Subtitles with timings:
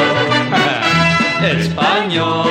[1.59, 2.48] español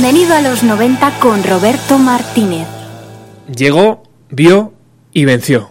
[0.00, 2.68] Bienvenido a los 90 con Roberto Martínez.
[3.52, 4.72] Llegó, vio
[5.12, 5.70] y venció.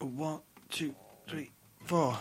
[0.00, 0.38] One,
[0.70, 0.94] two,
[1.26, 1.52] three,
[1.84, 2.14] four.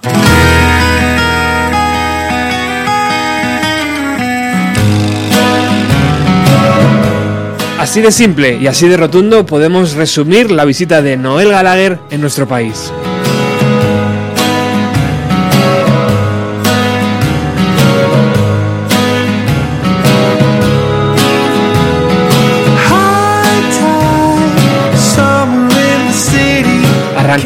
[7.79, 12.19] Así de simple y así de rotundo podemos resumir la visita de Noel Gallagher en
[12.19, 12.91] nuestro país.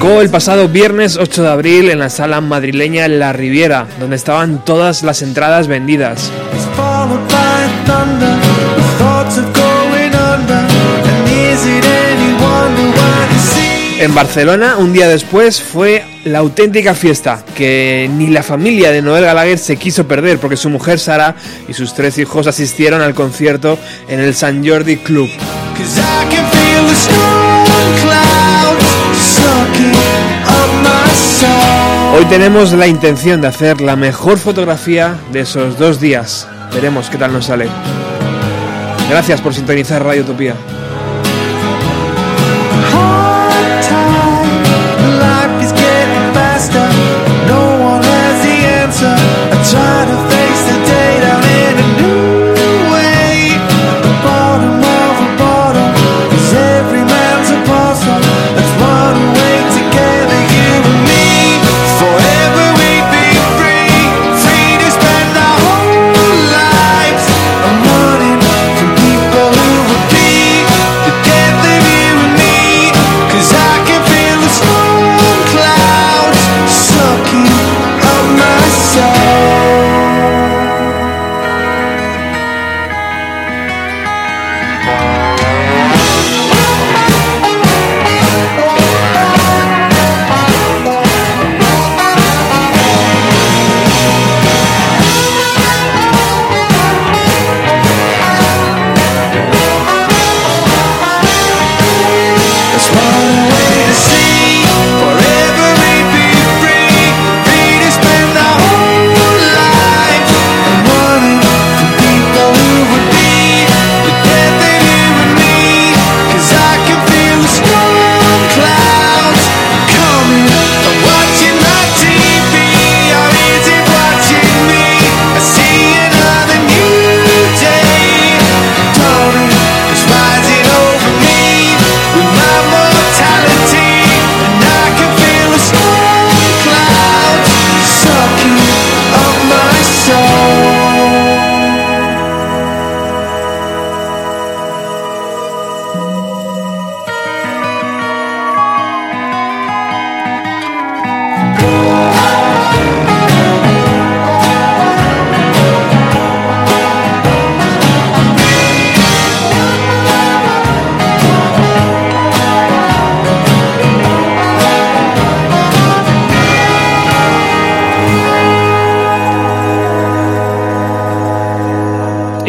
[0.05, 5.01] El pasado viernes 8 de abril en la sala madrileña La Riviera, donde estaban todas
[5.01, 6.31] las entradas vendidas.
[13.99, 19.25] En Barcelona, un día después, fue la auténtica fiesta, que ni la familia de Noel
[19.25, 21.35] Gallagher se quiso perder, porque su mujer Sara
[21.67, 25.29] y sus tres hijos asistieron al concierto en el San Jordi Club.
[32.17, 36.47] Hoy tenemos la intención de hacer la mejor fotografía de esos dos días.
[36.73, 37.67] Veremos qué tal nos sale.
[39.09, 40.55] Gracias por sintonizar Radio Utopía.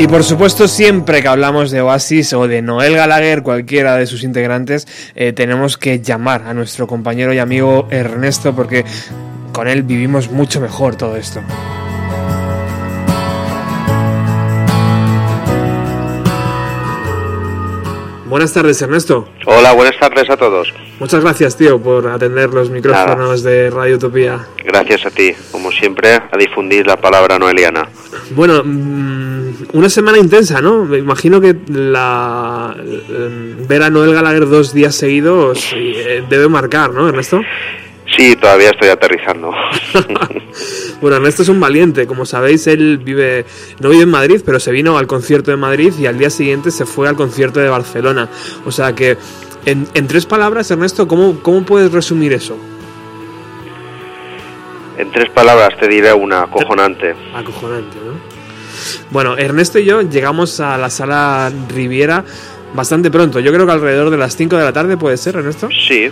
[0.07, 4.23] Y por supuesto, siempre que hablamos de Oasis o de Noel Gallagher, cualquiera de sus
[4.23, 4.87] integrantes,
[5.17, 8.85] eh, tenemos que llamar a nuestro compañero y amigo Ernesto porque
[9.51, 11.41] con él vivimos mucho mejor todo esto.
[18.27, 19.29] Buenas tardes, Ernesto.
[19.47, 20.73] Hola, buenas tardes a todos.
[21.01, 24.47] Muchas gracias, tío, por atender los micrófonos de Radio Utopía.
[24.65, 27.89] Gracias a ti, como siempre, a difundir la palabra noeliana.
[28.31, 28.63] Bueno,
[29.77, 30.87] una semana intensa, ¿no?
[30.87, 36.93] Me imagino que la eh, ver a Noel Gallagher dos días seguidos eh, debe marcar,
[36.93, 37.43] ¿no, Ernesto?
[38.17, 39.53] Sí, todavía estoy aterrizando.
[41.03, 43.45] Bueno, Ernesto es un valiente, como sabéis, él vive,
[43.81, 46.71] no vive en Madrid, pero se vino al concierto de Madrid y al día siguiente
[46.71, 48.31] se fue al concierto de Barcelona.
[48.65, 49.19] O sea que,
[49.67, 52.57] en, en tres palabras, Ernesto, ¿cómo, ¿cómo puedes resumir eso?
[54.97, 57.15] En tres palabras te diré una acojonante.
[57.35, 58.06] Acojonante, ¿no?
[59.11, 62.25] Bueno, Ernesto y yo llegamos a la sala Riviera
[62.75, 63.41] bastante pronto.
[63.41, 65.69] Yo creo que alrededor de las 5 de la tarde puede ser, Ernesto.
[65.71, 66.11] Sí.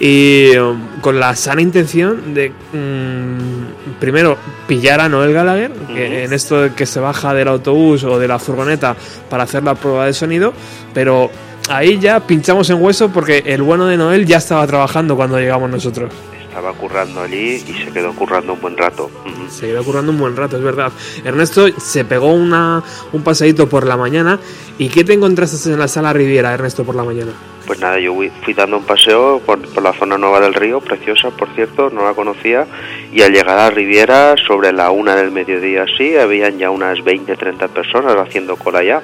[0.00, 4.36] Y um, con la sana intención de mm, primero
[4.68, 8.28] pillar a Noel Gallagher, que en esto de que se baja del autobús o de
[8.28, 8.94] la furgoneta
[9.28, 10.52] para hacer la prueba de sonido,
[10.94, 11.30] pero
[11.68, 15.68] ahí ya pinchamos en hueso porque el bueno de Noel ya estaba trabajando cuando llegamos
[15.68, 16.12] nosotros.
[16.58, 19.08] Estaba currando allí y se quedó currando un buen rato.
[19.48, 20.90] Se iba currando un buen rato, es verdad.
[21.24, 22.82] Ernesto se pegó una,
[23.12, 24.40] un paseíto por la mañana.
[24.76, 27.30] ¿Y qué te encontraste en la sala Riviera, Ernesto, por la mañana?
[27.64, 31.30] Pues nada, yo fui, dando un paseo por, por la zona nueva del río, preciosa,
[31.30, 32.66] por cierto, no la conocía,
[33.12, 37.36] y al llegar a Riviera, sobre la una del mediodía así, habían ya unas 20,
[37.36, 39.00] 30 personas haciendo cola ya.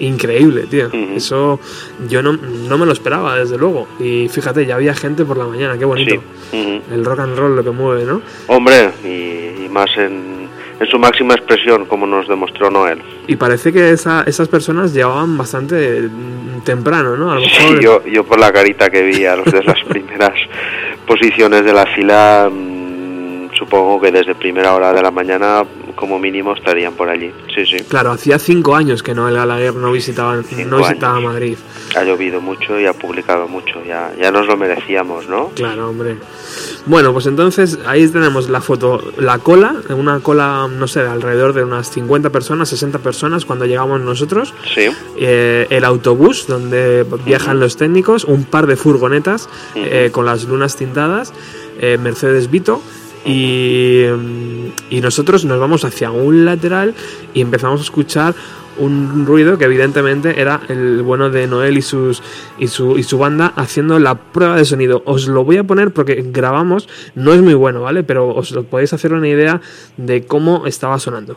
[0.00, 0.90] Increíble, tío.
[1.14, 1.58] Eso
[2.08, 3.86] yo no, no me lo esperaba, desde luego.
[3.98, 6.22] Y fíjate, ya había gente por la mañana, qué bonito.
[6.50, 6.82] Sí.
[6.92, 8.20] El rock and roll lo que mueve, ¿no?
[8.48, 10.48] Hombre, y, y más en,
[10.78, 13.00] en su máxima expresión, como nos demostró Noel.
[13.26, 16.08] Y parece que esa, esas personas llegaban bastante
[16.64, 17.32] temprano, ¿no?
[17.32, 20.34] A lo Sí, yo, yo por la carita que vi a los de las primeras
[21.06, 22.50] posiciones de la fila,
[23.56, 25.64] supongo que desde primera hora de la mañana,
[25.94, 27.32] como mínimo, estarían por allí.
[27.54, 27.78] Sí, sí.
[27.88, 31.32] Claro, hacía cinco años que Noel Gallagher no visitaba, Cinco no visitaba años.
[31.32, 31.58] Madrid.
[31.96, 33.82] Ha llovido mucho y ha publicado mucho.
[33.84, 35.50] Ya, ya nos lo merecíamos, ¿no?
[35.54, 36.16] Claro, hombre.
[36.86, 41.52] Bueno, pues entonces ahí tenemos la foto, la cola, una cola, no sé, de alrededor
[41.52, 44.54] de unas 50 personas, 60 personas cuando llegamos nosotros.
[44.72, 44.88] Sí.
[45.16, 50.76] Eh, el autobús donde viajan los técnicos, un par de furgonetas eh, con las lunas
[50.76, 51.32] tintadas,
[51.80, 52.82] eh, Mercedes Vito.
[53.26, 54.06] Y,
[55.02, 56.94] nosotros nos vamos hacia un lateral
[57.34, 58.34] y empezamos a escuchar
[58.78, 62.22] un ruido que evidentemente era el bueno de Noel y sus
[62.58, 65.02] y su, y su banda haciendo la prueba de sonido.
[65.06, 68.02] Os lo voy a poner porque grabamos, no es muy bueno, ¿vale?
[68.02, 69.60] Pero os lo podéis hacer una idea
[69.96, 71.36] de cómo estaba sonando.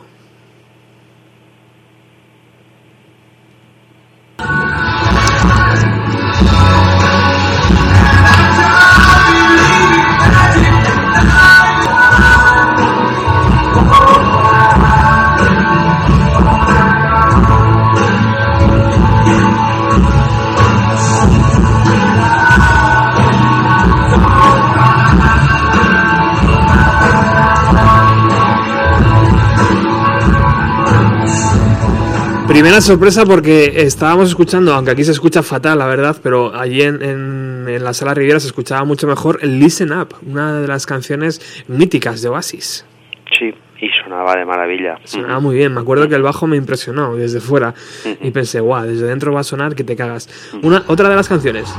[32.50, 37.00] Primera sorpresa porque estábamos escuchando, aunque aquí se escucha fatal, la verdad, pero allí en,
[37.00, 41.40] en- en la sala Riviera se escuchaba mucho mejor Listen Up, una de las canciones
[41.68, 42.84] míticas de Oasis.
[43.38, 44.96] Sí, y sonaba de maravilla.
[45.04, 47.72] Sonaba muy bien, me acuerdo que el bajo me impresionó desde fuera
[48.20, 50.28] y pensé, guau, desde dentro va a sonar que te cagas.
[50.62, 51.72] Una, otra de las canciones.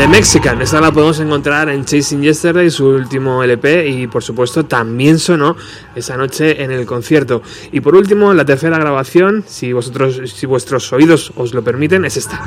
[0.00, 4.64] The Mexican, esta la podemos encontrar en Chasing Yesterday, su último LP, y por supuesto
[4.64, 5.56] también sonó
[5.94, 7.42] esa noche en el concierto.
[7.70, 12.16] Y por último, la tercera grabación, si vosotros, si vuestros oídos os lo permiten, es
[12.16, 12.40] esta.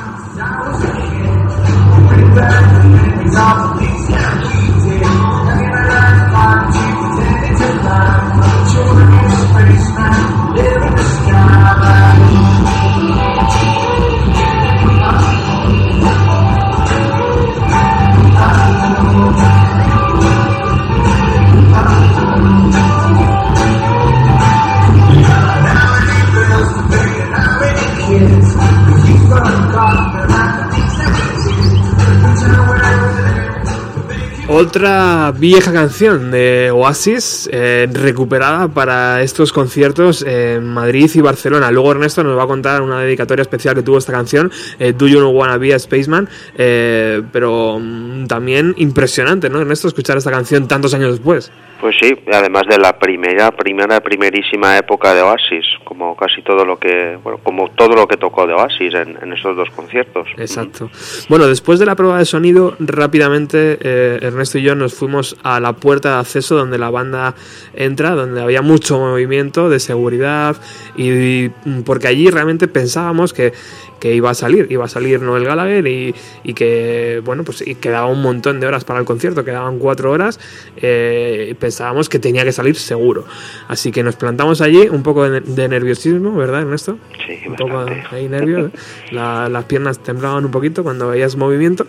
[34.55, 41.71] Otra vieja canción de Oasis eh, recuperada para estos conciertos en Madrid y Barcelona.
[41.71, 45.07] Luego Ernesto nos va a contar una dedicatoria especial que tuvo esta canción, eh, Do
[45.07, 50.29] You Know Wanna Be a Spaceman, eh, pero mm, también impresionante, ¿no, Ernesto, escuchar esta
[50.29, 51.51] canción tantos años después?
[51.83, 56.79] Pues sí, además de la primera, primera, primerísima época de Oasis, como casi todo lo
[56.79, 60.29] que, bueno, como todo lo que tocó de Oasis en, en estos dos conciertos.
[60.37, 60.89] Exacto.
[61.27, 65.61] Bueno, después de la prueba de sonido, rápidamente eh, Ernesto y yo nos fuimos a
[65.61, 67.33] la puerta de acceso donde la banda
[67.73, 70.57] entra, donde había mucho movimiento de seguridad
[70.97, 71.47] y,
[71.85, 73.53] porque allí realmente pensábamos que,
[74.01, 77.75] que iba a salir, iba a salir Noel Gallagher y, y que, bueno, pues y
[77.75, 80.41] quedaba un montón de horas para el concierto, quedaban cuatro horas
[80.75, 83.23] eh, y pensábamos que tenía que salir seguro.
[83.69, 86.97] Así que nos plantamos allí, un poco de, de nerviosismo, ¿verdad, Ernesto?
[87.25, 88.77] Sí, un poco ahí nervios, ¿eh?
[89.11, 91.87] La- las piernas temblaban un poquito cuando veías movimiento.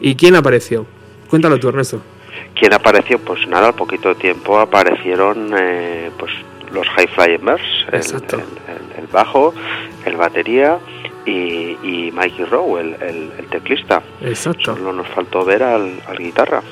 [0.00, 0.84] ¿Y quién apareció?
[1.32, 1.98] Cuéntalo tú, Ernesto.
[2.54, 3.18] ¿Quién apareció?
[3.18, 6.30] Pues nada, al poquito tiempo aparecieron eh, pues
[6.74, 7.08] los High
[7.88, 7.94] el,
[8.40, 8.42] el-
[8.98, 9.54] el- el bajo,
[10.04, 10.76] el batería
[11.26, 14.02] y, y Mikey Rowe, el, el- el teclista.
[14.20, 14.74] Exacto.
[14.76, 16.62] Solo nos faltó ver al, al guitarra.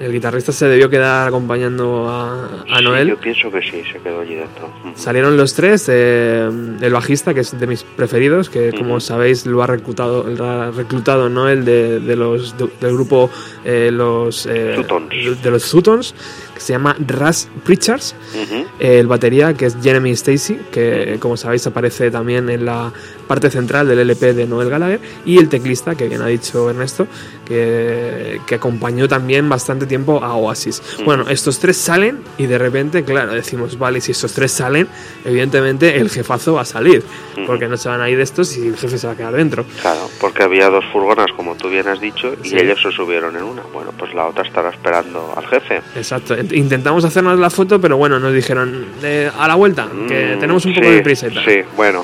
[0.00, 3.08] El guitarrista se debió quedar acompañando a, a Sí, Noel.
[3.08, 4.66] yo pienso que sí, se quedó allí dentro.
[4.84, 4.92] Ujú.
[4.94, 6.50] Salieron los tres, eh,
[6.82, 10.70] el bajista, que es de mis preferidos, que como sabéis lo ha reclutado, lo ha
[10.70, 13.30] reclutado Noel de, de los, de- del grupo
[13.64, 15.42] eh, los, eh, Sutons.
[15.42, 16.14] de los Sutons,
[16.54, 18.14] que se llama Russ Pritchards.
[18.34, 18.66] Ujú.
[18.78, 22.92] El batería, que es Jeremy Stacy, que como sabéis aparece también en la
[23.26, 25.00] parte central del LP de Noel Gallagher.
[25.24, 27.06] Y el teclista, que bien ha dicho Ernesto,
[27.44, 30.82] que, que acompañó también bastante tiempo a Oasis.
[31.04, 34.88] Bueno, estos tres salen y de repente, claro, decimos, vale, si estos tres salen,
[35.24, 37.02] evidentemente el jefazo va a salir.
[37.46, 39.32] Porque no se van a ir de estos y el jefe se va a quedar
[39.34, 39.64] dentro.
[39.82, 42.56] Claro, porque había dos furgonas, como tú bien has dicho, y Sí.
[42.56, 43.62] ellos se subieron en una.
[43.72, 45.80] Bueno, pues la otra estará esperando al jefe.
[45.94, 46.34] Exacto.
[46.52, 50.64] Intentamos hacernos la foto, pero bueno, nos dijeron eh, a la vuelta, que Mm, tenemos
[50.64, 51.44] un poco sí, de prisa y tal.
[51.44, 52.02] Sí, bueno.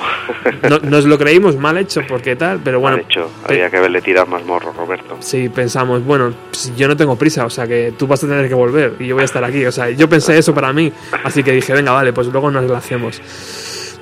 [0.68, 2.96] No- nos lo creímos mal hecho porque tal, pero bueno.
[2.96, 3.30] Mal hecho.
[3.46, 5.18] Había que haberle tirado más morro, Roberto.
[5.20, 8.48] Sí, pensamos, bueno, pues yo no tengo prisa, o sea que tú vas a tener
[8.48, 9.64] que volver y yo voy a estar aquí.
[9.66, 10.90] O sea, yo pensé eso para mí,
[11.22, 13.20] así que dije, venga, vale, pues luego nos lo hacemos.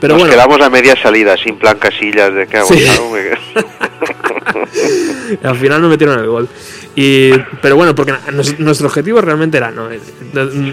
[0.01, 2.69] Pero Nos bueno, quedamos a media salida, sin plan casillas de qué hago.
[2.69, 2.87] Sí.
[5.43, 6.49] al final no metieron el gol.
[6.97, 7.31] Y,
[7.63, 8.13] pero bueno, porque
[8.59, 9.89] nuestro objetivo realmente era, ¿no?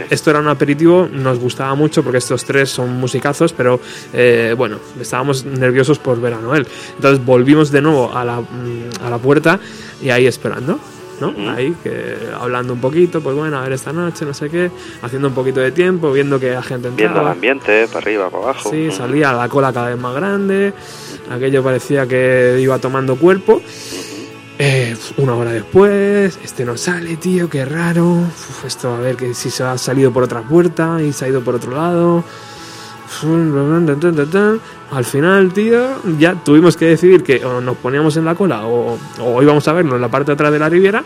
[0.09, 3.79] Esto era un aperitivo, nos gustaba mucho porque estos tres son musicazos, pero
[4.13, 6.67] eh, bueno, estábamos nerviosos por ver a Noel.
[6.95, 9.59] Entonces volvimos de nuevo a la, mm, a la puerta
[10.01, 10.79] y ahí esperando.
[11.19, 11.33] ¿No?
[11.51, 14.69] Ahí, que hablando un poquito, pues bueno, a ver esta noche, no sé qué,
[15.01, 17.31] haciendo un poquito de tiempo, viendo que la gente Viendo el entraba.
[17.31, 18.69] ambiente, para arriba, para abajo.
[18.69, 20.73] Sí, salía la cola cada vez más grande,
[21.31, 23.61] aquello parecía que iba tomando cuerpo.
[24.59, 28.05] Eh, una hora después, este no sale, tío, qué raro.
[28.05, 31.27] Uf, esto a ver que si se ha salido por otra puerta y se ha
[31.27, 32.23] ido por otro lado.
[34.91, 35.87] Al final, tío,
[36.17, 39.73] ya tuvimos que decidir que o nos poníamos en la cola o, o íbamos a
[39.73, 41.03] verlo en la parte de atrás de la Riviera.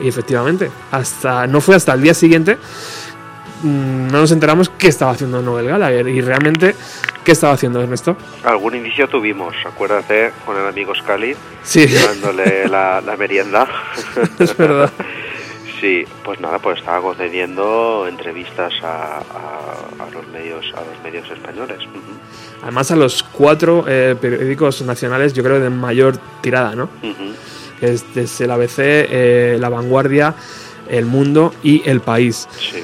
[0.00, 2.58] Y efectivamente, hasta no fue hasta el día siguiente
[3.62, 6.74] mm, no nos enteramos qué estaba haciendo Noel Gallagher y realmente
[7.22, 8.16] qué estaba haciendo Ernesto.
[8.44, 11.86] Algún indicio tuvimos, acuérdate, con el amigo Scali, Sí.
[11.86, 13.66] llevándole la, la merienda.
[14.38, 14.90] Es verdad.
[15.80, 21.28] Sí, pues nada, pues estaba concediendo entrevistas a, a- a los medios a los medios
[21.30, 21.78] españoles.
[22.62, 26.88] Además a los cuatro eh, periódicos nacionales, yo creo de mayor tirada, ¿no?
[27.80, 30.34] Que es desde el ABC, eh, La Vanguardia,
[30.88, 32.48] El Mundo y El País.
[32.58, 32.82] Sí.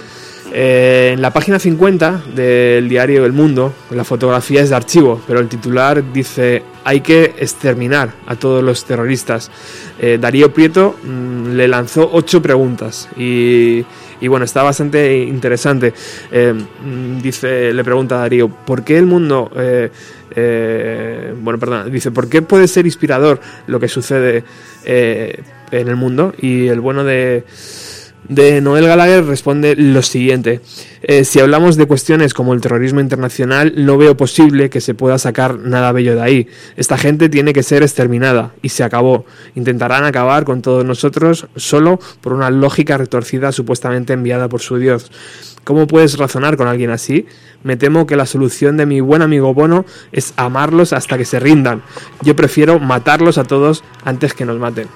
[0.53, 5.39] Eh, en la página 50 del diario El Mundo, la fotografía es de archivo, pero
[5.39, 9.51] el titular dice hay que exterminar a todos los terroristas.
[10.01, 13.85] Eh, Darío Prieto mm, le lanzó ocho preguntas y,
[14.21, 15.95] y bueno, está bastante interesante.
[16.33, 19.51] Eh, mm, dice, le pregunta a Darío, ¿por qué el mundo...
[19.55, 24.45] bueno, perdón, dice, ¿por qué puede ser inspirador lo que sucede
[24.85, 26.33] en el mundo?
[26.41, 27.45] Y el bueno de,
[28.29, 30.61] de Noel Gallagher responde lo siguiente.
[31.03, 35.19] Eh, si hablamos de cuestiones como el terrorismo internacional, no veo posible que se pueda
[35.19, 36.49] sacar nada bello de ahí.
[36.77, 39.25] Esta gente tiene que ser exterminada y se acabó.
[39.55, 45.11] Intentarán acabar con todos nosotros solo por una lógica retorcida supuestamente enviada por su Dios.
[45.65, 47.27] ¿Cómo puedes razonar con alguien así?
[47.63, 51.41] Me temo que la solución de mi buen amigo Bono es amarlos hasta que se
[51.41, 51.83] rindan.
[52.23, 54.89] Yo prefiero matarlos a todos antes que nos maten.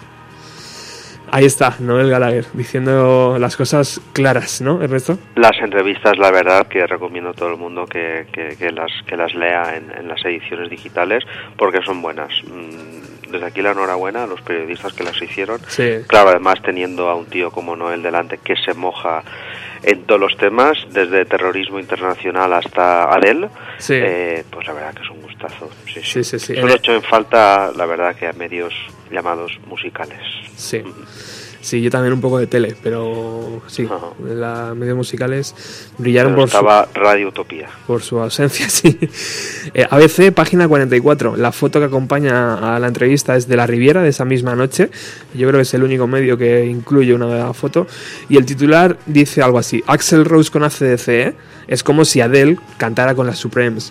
[1.36, 5.18] Ahí está, Noel Gallagher, diciendo las cosas claras, ¿no, Ernesto?
[5.34, 9.16] Las entrevistas, la verdad, que recomiendo a todo el mundo que, que- que las, que
[9.16, 11.24] las lea en, en las ediciones digitales
[11.56, 12.30] porque son buenas.
[12.46, 15.58] Mm, desde aquí la enhorabuena a los periodistas que las hicieron.
[15.66, 16.02] Sí.
[16.06, 19.24] Claro, además teniendo a un tío como Noel delante que se moja
[19.86, 23.48] en todos los temas, desde terrorismo internacional hasta Adele,
[23.78, 23.94] Sí.
[23.96, 25.70] eh, pues la verdad que es un gustazo.
[25.86, 26.00] Sí, sí.
[26.02, 26.54] Sí, sí, sí.
[26.54, 28.72] Solo he hecho en falta, la verdad, que a medios
[29.10, 30.20] llamados musicales.
[30.56, 30.82] Sí.
[31.64, 33.88] Sí, yo también un poco de tele, pero sí,
[34.22, 35.54] las medios musicales
[35.96, 37.70] brillaron Pero por su, estaba Radio Utopía.
[37.86, 38.98] por su ausencia, sí.
[39.72, 41.36] Eh, ABC, página 44.
[41.38, 44.90] La foto que acompaña a la entrevista es de la Riviera de esa misma noche.
[45.32, 47.86] Yo creo que es el único medio que incluye una foto.
[48.28, 51.34] Y el titular dice algo así: Axel Rose con ACDC ¿eh?
[51.66, 53.90] es como si Adele cantara con las Supremes.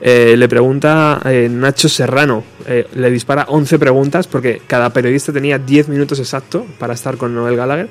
[0.00, 5.58] Eh, le pregunta eh, Nacho Serrano, eh, le dispara 11 preguntas porque cada periodista tenía
[5.58, 7.88] 10 minutos exacto para estar con Noel Gallagher.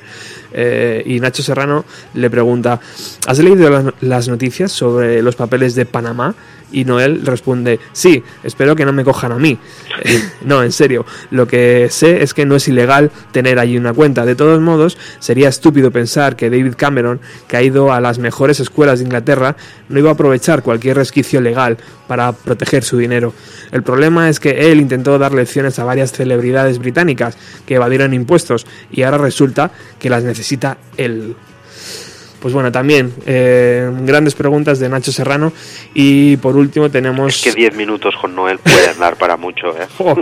[0.56, 2.80] Eh, y Nacho Serrano le pregunta,
[3.28, 6.36] ¿has leído las- noticias sobre los papeles de Panamá?
[6.72, 9.58] Y Noel responde, sí, espero que no me cojan a mí.
[10.44, 14.26] No, en serio, lo que sé es que no es ilegal tener allí una cuenta.
[14.26, 18.60] De todos modos, sería estúpido pensar que David Cameron, que ha ido a las mejores
[18.60, 19.56] escuelas de Inglaterra,
[19.88, 21.78] no iba a aprovechar cualquier resquicio legal
[22.14, 23.34] para proteger su dinero.
[23.72, 28.68] El problema es que él intentó dar lecciones a varias celebridades británicas que evadieron impuestos
[28.92, 31.36] y ahora resulta que las necesita él.
[32.44, 35.54] Pues bueno, también eh, grandes preguntas de Nacho Serrano
[35.94, 37.38] y por último tenemos...
[37.38, 39.88] Es que 10 minutos con Noel pueden dar para mucho, ¿eh?
[40.00, 40.14] Oh.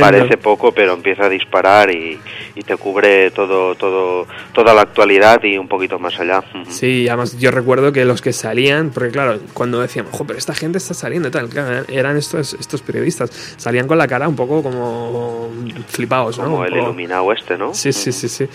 [0.00, 2.18] Parece poco, pero empieza a disparar y,
[2.54, 6.42] y te cubre todo, todo, toda la actualidad y un poquito más allá.
[6.70, 10.54] Sí, además yo recuerdo que los que salían, porque claro, cuando decíamos, "Jo, pero esta
[10.54, 14.36] gente está saliendo y tal, claro, eran estos, estos periodistas, salían con la cara un
[14.36, 15.50] poco como
[15.88, 16.44] flipados, ¿no?
[16.44, 17.74] Como el poco- iluminado este, ¿no?
[17.74, 18.46] Sí, sí, sí, sí.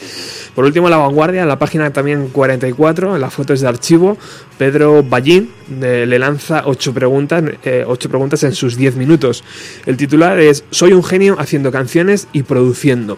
[0.55, 2.78] Por último, La Vanguardia, en la página también 44,
[3.17, 4.17] la foto es de archivo.
[4.57, 5.49] Pedro Ballín
[5.81, 9.43] eh, le lanza ocho preguntas, eh, preguntas en sus 10 minutos.
[9.85, 13.17] El titular es Soy un genio haciendo canciones y produciendo.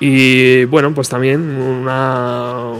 [0.00, 2.72] Y bueno, pues también una,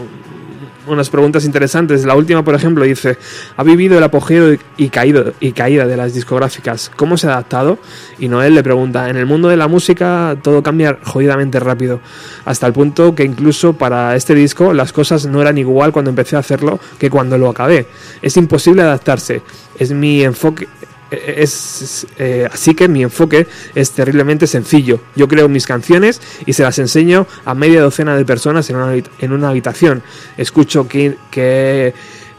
[0.87, 2.05] unas preguntas interesantes.
[2.05, 3.17] La última, por ejemplo, dice,
[3.57, 6.91] ha vivido el apogeo y- caído, y caída de las discográficas.
[6.95, 7.79] ¿Cómo se ha adaptado?
[8.19, 11.99] Y Noel le pregunta, en el mundo de la música todo cambia jodidamente rápido.
[12.45, 16.35] Hasta el punto que incluso para este disco las cosas no eran igual cuando empecé
[16.35, 17.87] a hacerlo que cuando lo acabé.
[18.21, 19.41] Es imposible adaptarse.
[19.77, 20.67] Es mi enfoque...
[21.11, 24.99] eh, Es, eh, así que mi enfoque es terriblemente sencillo.
[25.15, 28.93] Yo creo mis canciones y se las enseño a media docena de personas en una,
[29.19, 30.03] en una habitación.
[30.37, 31.93] Escucho qué, qué,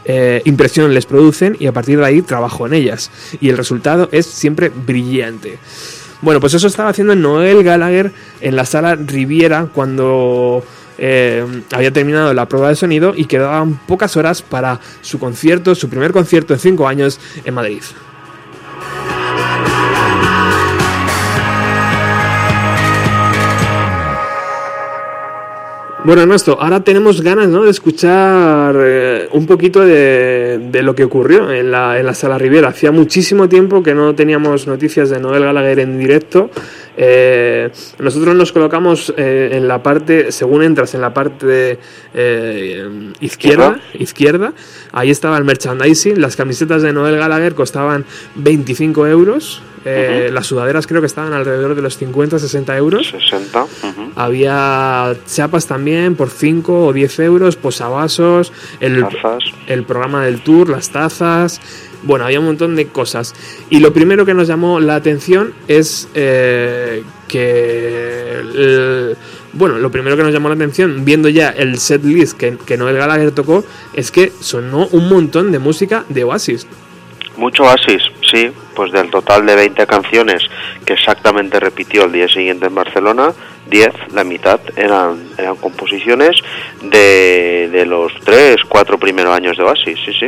[0.09, 3.11] eh, impresión les producen y a partir de ahí trabajo en ellas.
[3.41, 5.59] Y el resultado es siempre brillante.
[6.21, 10.63] Bueno, pues eso estaba haciendo Noel Gallagher en la sala Riviera cuando
[10.97, 15.89] eh, había terminado la prueba de sonido y quedaban pocas horas para su concierto, su
[15.89, 17.83] primer concierto en cinco años en Madrid.
[26.07, 27.65] Bueno, Ernesto, ahora tenemos ganas ¿no?
[27.65, 32.69] de escuchar eh, un poquito de, lo que ocurrió en la, Sala Riviera.
[32.69, 36.49] Hacía muchísimo tiempo que no teníamos noticias de Noel Gallagher en directo.
[36.99, 41.77] Eh, nosotros nos colocamos eh, en la parte, según entras en la parte
[42.15, 44.53] eh, izquierda, izquierda,
[44.91, 46.19] ahí estaba el merchandising.
[46.19, 48.03] Las camisetas de Noel Gallagher costaban
[48.35, 49.61] 25 euros.
[49.87, 53.09] Eh, Las sudaderas creo que estaban alrededor de los 50-60 euros.
[53.09, 53.63] 60.
[53.63, 54.11] ujú.
[54.15, 59.43] Había chapas también por 5 o 10 euros, posavasos, el, Tazas.
[59.67, 61.61] el programa del tour, las tazas.
[62.03, 63.33] Bueno, había un montón de cosas.
[63.69, 68.39] Y lo primero que nos llamó la atención es eh, que.
[68.39, 69.17] el-
[69.53, 72.77] bueno, lo primero que nos llamó la atención, viendo ya el set list que, que
[72.77, 76.67] Noel Gallagher tocó, es que sonó un montón de música de Oasis.
[77.37, 80.41] Mucho Oasis, sí, pues del total de 20 canciones
[80.85, 83.31] que exactamente repitió el día siguiente en Barcelona,
[83.69, 86.37] 10, la mitad eran, eran composiciones
[86.81, 90.27] de, de los 3, 4 primeros años de Oasis, sí, sí.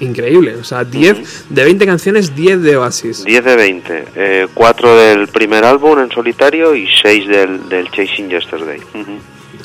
[0.00, 3.24] Increíble, o sea, 10 de 20 canciones, 10 de Oasis.
[3.24, 8.28] 10 de 20, eh, 4 del primer álbum en solitario y 6 del, del Chasing
[8.28, 8.80] Yesterday.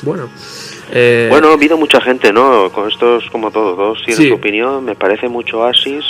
[0.02, 0.28] Bueno,
[0.92, 2.70] eh, Bueno, ha habido mucha gente, ¿no?
[2.70, 4.28] Con esto es como todo, todos tienen Sí.
[4.28, 6.04] su opinión, me parece mucho Oasis.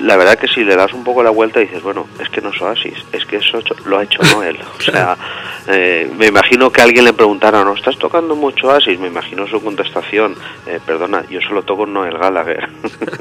[0.00, 2.50] La verdad que si le das un poco la vuelta dices, bueno, es que no
[2.50, 4.58] es Oasis, es que eso lo ha hecho Noel.
[4.78, 5.16] O sea,
[5.66, 8.98] Eh, me imagino que alguien le preguntara, ¿no estás tocando mucho Oasis?
[9.00, 12.68] Me imagino su contestación, eh, perdona, yo solo toco Noel Gallagher.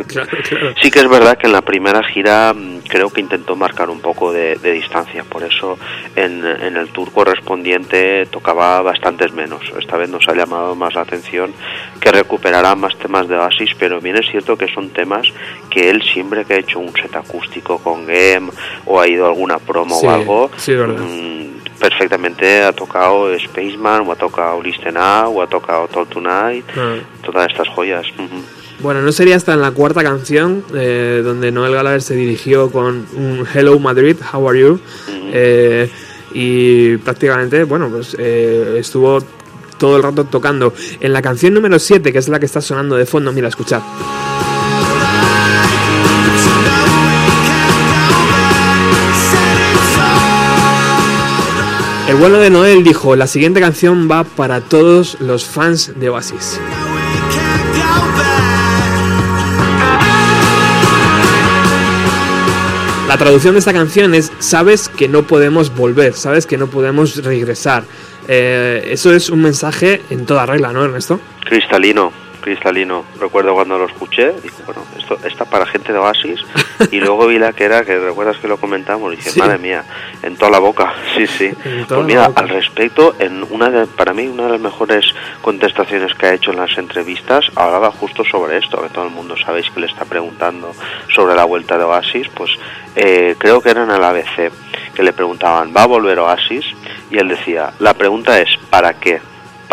[0.07, 0.75] Claro, claro.
[0.81, 4.01] Sí que es verdad que en la primera gira mm, creo que intentó marcar un
[4.01, 5.79] poco de, de distancia, por eso
[6.15, 9.61] en, en el tour correspondiente tocaba bastantes menos.
[9.79, 11.53] Esta vez nos ha llamado más la atención
[11.99, 15.25] que recuperará más temas de Oasis, pero bien es cierto que son temas
[15.69, 18.49] que él siempre que ha hecho un set acústico con Game
[18.85, 24.07] o ha ido a alguna promo Sí, o algo, sí, mm, perfectamente ha tocado Spaceman
[24.07, 26.95] o ha tocado Listen Up o ha tocado Talk Tonight, Ah.
[27.23, 28.05] todas estas joyas.
[28.79, 33.05] Bueno, no sería hasta en la cuarta canción eh, donde Noel Gallagher se dirigió con
[33.15, 34.79] un Hello Madrid, How are you?
[35.31, 35.89] Eh,
[36.33, 39.19] y prácticamente, bueno, pues eh, estuvo
[39.77, 40.73] todo el rato tocando.
[40.99, 43.81] En la canción número 7, que es la que está sonando de fondo, mira, escuchad.
[52.13, 56.59] El bueno de Noel dijo, la siguiente canción va para todos los fans de Oasis.
[63.07, 67.23] La traducción de esta canción es sabes que no podemos volver, sabes que no podemos
[67.23, 67.83] regresar.
[68.27, 71.19] Eh, eso es un mensaje en toda regla, ¿no, Ernesto?
[71.45, 73.05] Cristalino, cristalino.
[73.19, 76.41] Recuerdo cuando lo escuché, dije, bueno, esto está para gente de Oasis.
[76.91, 79.39] Y luego vi la que era, que recuerdas que lo comentamos, y dije, Sí.
[79.39, 79.83] madre mía,
[80.21, 80.93] en toda la boca.
[81.15, 81.51] Sí, sí.
[81.87, 85.05] Pues mira, al respecto, en una de, para mí, una de las mejores
[85.41, 89.35] contestaciones que ha hecho en las entrevistas, hablaba justo sobre esto, que todo el mundo
[89.37, 90.73] sabéis que le está preguntando
[91.13, 92.51] sobre la vuelta de Oasis, pues
[92.95, 94.51] eh, creo que era en el ABC,
[94.93, 96.65] que le preguntaban, ¿va a volver Oasis?
[97.09, 99.21] Y él decía, la pregunta es, ¿para qué?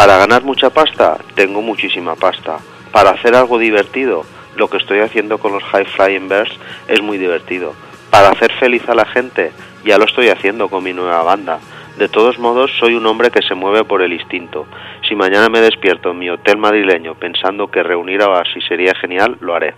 [0.01, 2.57] Para ganar mucha pasta, tengo muchísima pasta.
[2.91, 4.25] Para hacer algo divertido,
[4.57, 6.59] lo que estoy haciendo con los High Flying Birds
[6.89, 7.75] es muy divertido.
[8.09, 9.53] Para hacer feliz a la gente,
[9.85, 11.59] ya lo estoy haciendo con mi nueva banda.
[11.99, 14.67] De todos modos, soy un hombre que se mueve por el instinto.
[15.07, 19.37] Si mañana me despierto en mi hotel madrileño pensando que reunir a Oasis sería genial,
[19.43, 19.75] lo haré.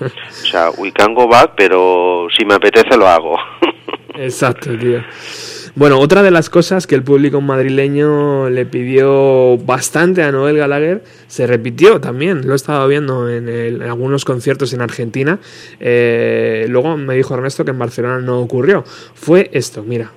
[0.00, 3.36] O sea, we can go back, pero si me apetece lo hago.
[4.14, 5.02] Exacto, tío.
[5.76, 11.04] Bueno, otra de las cosas que el público madrileño le pidió bastante a Noel Gallagher
[11.28, 12.46] se repitió también.
[12.46, 15.38] Lo he estado viendo en, algunos conciertos en Argentina.
[15.78, 18.84] Eh, luego me dijo Ernesto que en Barcelona no ocurrió.
[19.14, 20.10] Fue esto, mira.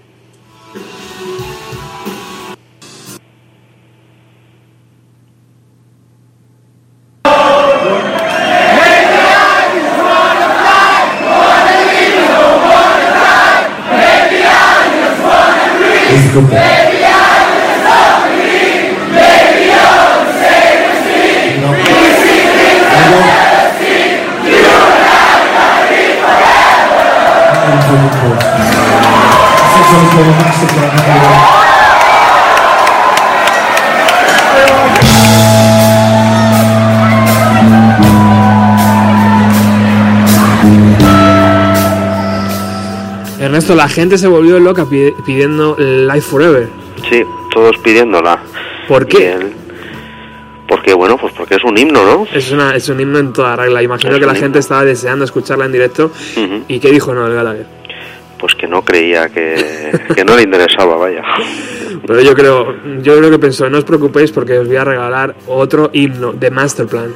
[43.40, 46.70] Ernesto, la gente se volvió loca pi- pidiendo Life Forever.
[47.10, 47.24] sí,
[47.54, 48.40] todos pidiéndola.
[48.88, 49.34] ¿Por qué?
[49.34, 49.54] él-
[50.68, 52.26] porque, bueno, pues porque es un himno, ¿no?
[52.34, 53.84] Es, una, es un himno en toda regla.
[53.84, 56.10] Imagino Es que la gente estaba deseando escucharla en directo.
[56.68, 57.66] ¿Y qué dijo Noel Gallagher?
[58.44, 61.24] Pues que no creía que, no le interesaba, vaya.
[62.06, 65.34] Pero yo creo, yo creo que pensó, no os preocupéis porque os voy a regalar
[65.48, 67.14] otro himno de Masterplan.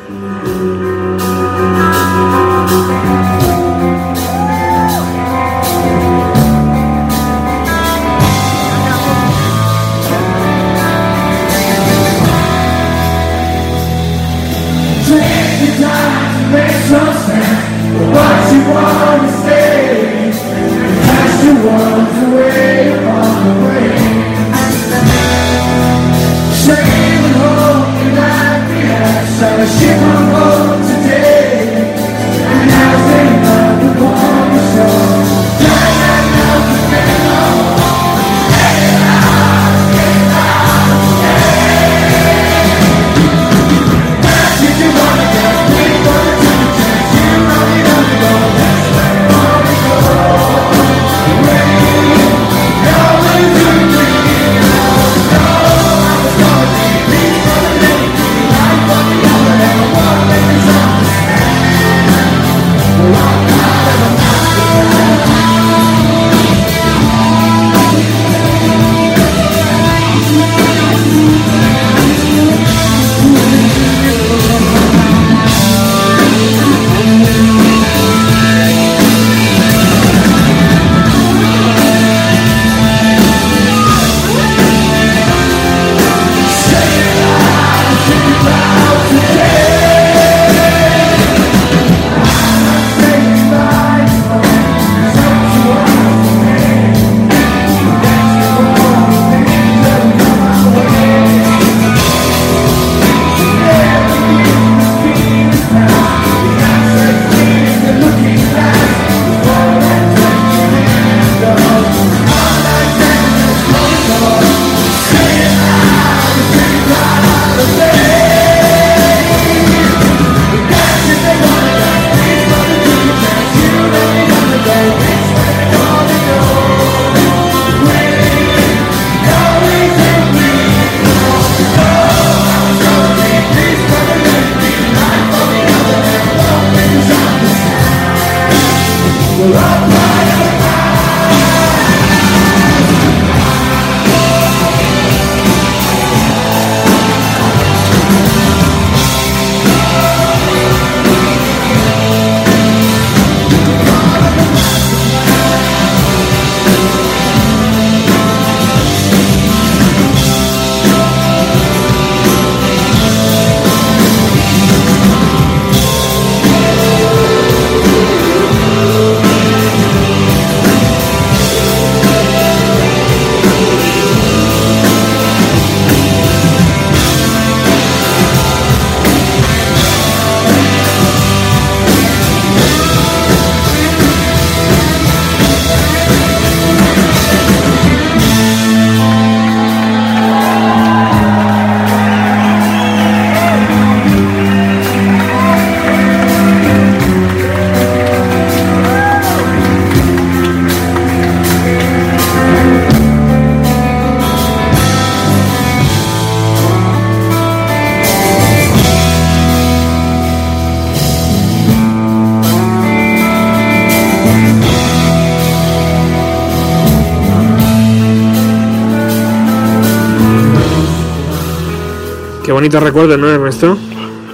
[222.68, 223.78] Bonito recuerdo, ¿no, Ernesto?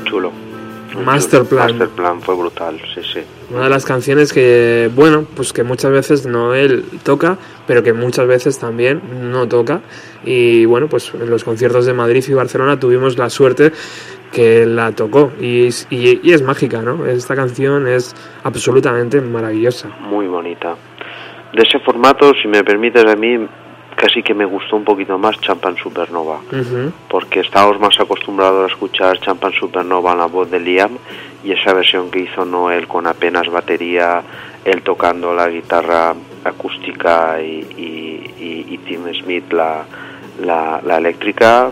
[0.06, 0.32] Chulo.
[1.06, 1.67] Masterplan.
[1.78, 3.19] Masterplan fue brutal, sí, sí.
[3.52, 8.26] Una de las canciones que, bueno, pues que muchas veces Noel toca, pero que muchas
[8.26, 9.82] veces también no toca.
[10.26, 13.72] Y bueno, pues en los conciertos de Madrid y Barcelona tuvimos la suerte
[14.32, 15.32] que la tocó.
[15.39, 17.06] Y, es- y- y es mágica, ¿no?
[17.06, 19.89] Esta canción es absolutamente maravillosa.
[20.00, 20.76] Muy bonita.
[21.54, 23.46] De ese formato, si me permites, a mí
[23.96, 26.39] casi que me gustó un poquito más Champan Supernova.
[26.52, 26.91] Ujú.
[27.34, 30.91] Porque estábamos más acostumbrados a escuchar Champan Supernova en la voz de Liam
[31.43, 34.22] y esa versión que hizo Noel con apenas batería,
[34.63, 39.84] él tocando la guitarra acústica y, y- y- y Tim Smith la,
[40.43, 41.72] la, la eléctrica,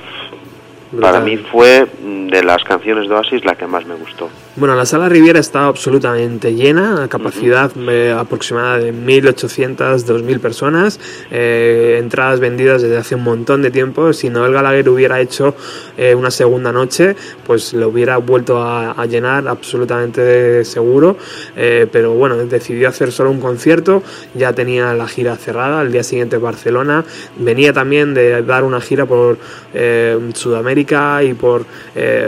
[0.99, 1.23] para Brutal.
[1.25, 1.85] mí fue
[2.31, 4.29] de las canciones de Oasis la que más me gustó.
[4.55, 11.97] Bueno, la sala Riviera está absolutamente llena, capacidad eh, aproximada de 1.800, 2.000 personas, eh,
[11.99, 14.13] entradas vendidas desde hace un montón de tiempo.
[14.13, 15.55] Si Noel Gallagher hubiera hecho
[15.97, 17.15] eh, una segunda noche,
[17.45, 21.17] pues lo hubiera vuelto a, a llenar absolutamente seguro.
[21.57, 26.03] Eh, pero bueno, decidió hacer solo un concierto, ya tenía la gira cerrada, al día
[26.03, 27.03] siguiente Barcelona,
[27.37, 29.37] venía también de dar una gira por
[29.73, 31.65] eh, Sudamérica y por
[31.95, 32.20] eh,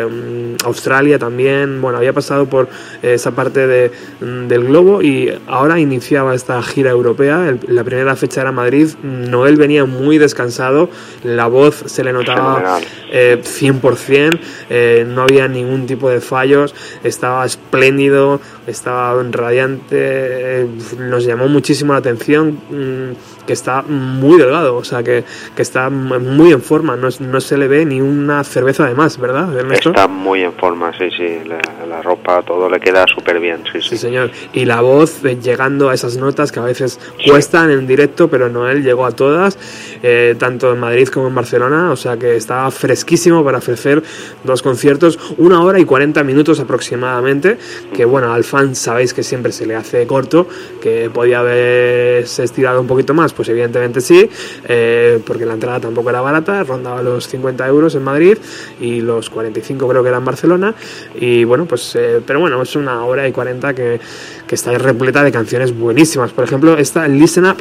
[0.65, 2.67] Australia también, bueno, había pasado por
[3.01, 7.84] eh, esa parte de, mm, del globo y ahora iniciaba esta gira europea, El- la
[7.84, 10.89] primera fecha era Madrid, Noel venía muy descansado,
[11.23, 12.79] la voz se le notaba
[13.12, 20.67] eh, 100%, eh, no había ningún tipo de fallos, estaba espléndido, estaba radiante, eh,
[20.99, 25.25] nos llamó muchísimo la atención mm, que está muy delgado, o sea, que,
[25.56, 29.19] que está muy en forma, no, no se le ve ni una cerveza de más,
[29.19, 29.49] ¿verdad,
[29.84, 29.89] Ernesto?
[29.89, 33.82] Está muy en forma, sí, sí, la, la ropa, todo le queda súper bien, sí,
[33.82, 33.89] sí.
[33.89, 34.32] Sí, señor.
[34.54, 38.50] Y la voz eh, llegando a esas notas que a veces cuestan en directo, pero
[38.50, 39.58] Noel llegó a todas,
[40.02, 44.04] eh, tanto en Madrid como en Barcelona, o sea que estaba fresquísimo para ofrecer
[44.43, 47.58] dos conciertos, una hora y 40 minutos aproximadamente,
[47.96, 50.48] que bueno, al fan sabéis que siempre se le hace corto,
[50.82, 54.30] que podía haberse estirado un poquito más, pues evidentemente sí,
[54.67, 58.38] eh, porque la entrada tampoco era barata, rondaba los 50 euros en Madrid
[58.80, 60.74] y los 45 creo que era en Barcelona,
[61.16, 64.00] y bueno, pues, eh, pero bueno, es una hora y 40 que,
[64.48, 67.58] que está repleta de canciones buenísimas, por ejemplo, esta Listen Up,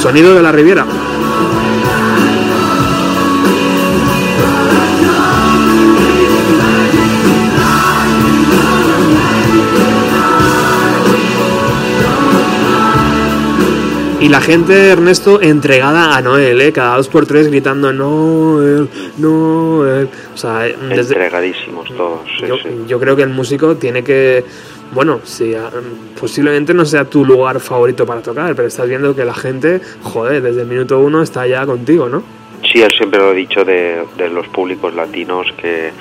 [0.00, 0.86] Sonido de la Riviera.
[14.20, 16.72] Y la gente, Ernesto, entregada a Noel, ¿eh?
[16.72, 20.08] cada dos por tres gritando Noel, Noel.
[20.34, 22.68] O sea, eh, desde, Entregadísimos todos, sí, yo, sí.
[22.88, 24.44] yo creo que el músico tiene que.
[24.92, 25.70] Bueno, sí, ah,
[26.18, 30.42] posiblemente no sea tu lugar favorito para tocar, pero estás viendo que la gente, joder,
[30.42, 32.24] desde el minuto uno está ya contigo, ¿no?
[32.72, 35.92] Sí, él siempre lo ha dicho de, de los públicos latinos que,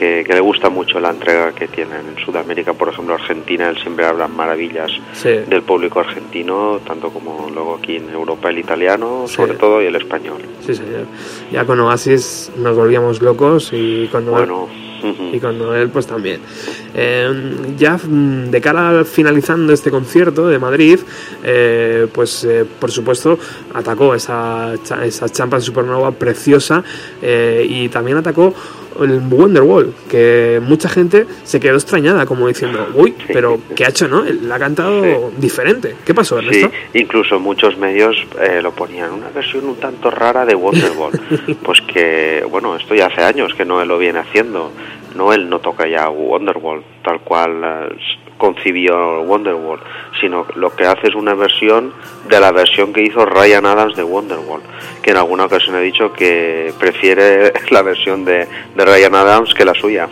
[0.00, 3.78] que, que le gusta mucho la entrega que tienen en Sudamérica, por ejemplo Argentina, él
[3.82, 5.28] siempre habla maravillas Sí.
[5.28, 9.34] del público argentino, tanto como luego aquí en Europa el italiano, Sí.
[9.36, 10.40] sobre todo, y el español.
[10.66, 11.04] Sí, señor.
[11.52, 14.68] Ya con Oasis nos volvíamos locos y Noel, Bueno,
[15.32, 16.40] y con Noel pues también.
[16.94, 20.98] Eh, ya mm, de cara al finalizando este concierto de Madrid,
[21.44, 23.38] eh, pues eh, por supuesto
[23.74, 26.82] atacó esa, esa champa supernova preciosa
[27.22, 28.54] eh, y también atacó
[29.00, 34.08] el Wonderwall, que mucha gente se quedó extrañada, como diciendo, uy, pero ¿qué ha hecho,
[34.08, 34.24] no?
[34.24, 35.96] Él ha cantado diferente.
[36.04, 36.70] ¿Qué pasó, Ernesto?
[36.92, 41.12] Sí, incluso muchos medios eh, lo ponían, una versión un tanto rara de Wonderwall.
[41.62, 44.72] pues que, bueno, esto ya hace años que Noel lo viene haciendo.
[45.14, 47.96] Noel no toca ya Wonderwall tal cual eh,
[48.40, 49.78] concibió Wonderwall,
[50.20, 51.92] sino lo que hace es una versión
[52.28, 54.62] de la versión que hizo Ryan Adams de Wonderwall,
[55.02, 59.64] que en alguna ocasión ha dicho que prefiere la versión de, de Ryan Adams que
[59.64, 60.08] la suya.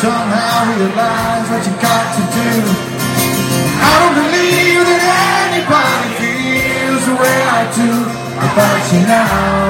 [0.00, 2.50] Somehow realized what you got to do.
[3.82, 5.02] I don't believe that
[5.50, 7.90] anybody feels the way I do
[8.46, 9.67] about you now.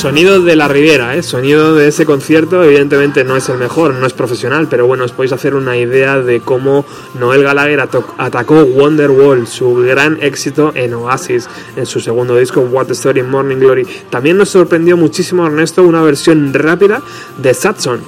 [0.00, 1.22] Sonido de la Riviera, ¿eh?
[1.22, 5.12] sonido de ese concierto, evidentemente no es el mejor, no es profesional, pero bueno, os
[5.12, 6.86] podéis hacer una idea de cómo
[7.18, 7.80] Noel Gallagher
[8.16, 13.58] atacó Wonderwall, su gran éxito en Oasis, en su segundo disco What the Story Morning
[13.58, 13.86] Glory.
[14.08, 17.02] También nos sorprendió muchísimo, Ernesto, una versión rápida
[17.36, 18.00] de Satson.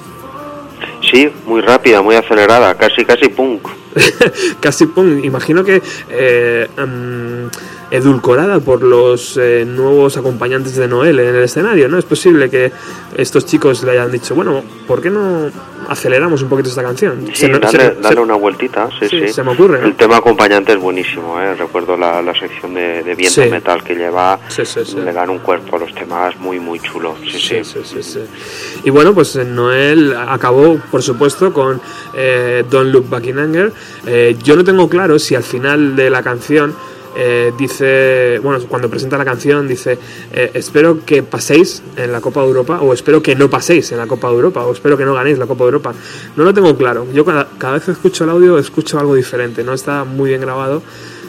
[1.11, 3.67] Sí, muy rápida, muy acelerada, casi casi punk.
[4.59, 5.79] Casi, pum, imagino que
[6.09, 11.99] eh, mm, edulcorada por los eh, nuevos acompañantes de Noel en el escenario, ¿no?
[11.99, 12.71] Es posible que
[13.15, 15.51] estos chicos le hayan dicho, bueno, ¿por qué no
[15.87, 17.27] aceleramos un poquito esta canción?
[17.33, 19.33] Sí, se- se- una vueltita, sí, sí, sí.
[19.33, 19.85] se me ocurre, ¿no?
[19.87, 21.53] El tema acompañante es buenísimo, ¿eh?
[21.53, 23.49] recuerdo la, la sección de, de viento Sí.
[23.49, 24.39] metal que lleva,
[24.95, 27.39] le dan un cuerpo a los temas muy, muy chulo, sí, sí.
[27.39, 28.19] Sí, sí, sí, sí.
[28.85, 31.79] Y bueno, pues eh, Noel acabó, por supuesto, con
[32.15, 33.71] eh, Don't Look Back in Anger.
[34.07, 36.73] Eh, yo no tengo claro si al final de la canción
[37.15, 39.97] eh, dice, bueno, cuando presenta la canción dice,
[40.31, 43.97] eh, espero que paséis en la Copa de Europa o espero que no paséis en
[43.97, 45.93] la Copa de Europa o espero que no ganéis la Copa de Europa.
[46.35, 47.05] No lo tengo claro.
[47.13, 50.41] Yo cada, cada vez que escucho el audio escucho algo diferente, no está muy bien
[50.41, 50.81] grabado.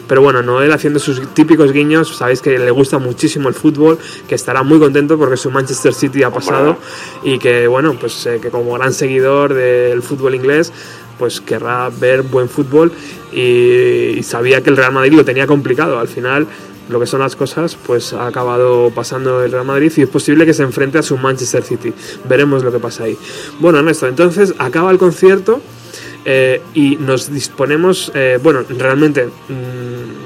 [0.07, 4.35] Pero bueno, Noel haciendo sus típicos guiños, sabéis que le gusta muchísimo el fútbol, que
[4.35, 6.77] estará muy contento porque su Manchester City ha pasado
[7.23, 10.71] y que bueno, pues eh, que como gran seguidor del fútbol inglés,
[11.17, 12.91] pues querrá ver buen fútbol
[13.35, 15.99] y, sabía que el Real Madrid lo tenía complicado.
[15.99, 16.47] Al final,
[16.89, 20.45] lo que son las cosas, pues ha acabado pasando el Real Madrid y es posible
[20.45, 21.93] que se enfrente a su Manchester City.
[22.27, 23.17] Veremos lo que pasa ahí.
[23.59, 25.61] Bueno, Ernesto, entonces acaba el concierto.
[26.27, 30.24] Eh, y nos disponemos, eh, bueno, realmente mm,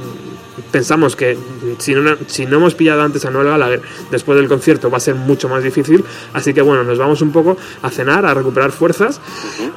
[0.71, 1.37] pensamos que
[1.77, 3.81] si no, si no hemos pillado antes a Noel Gallagher
[4.11, 6.03] después del concierto va a ser mucho más difícil,
[6.33, 9.19] así que bueno, nos vamos un poco a cenar, a recuperar fuerzas.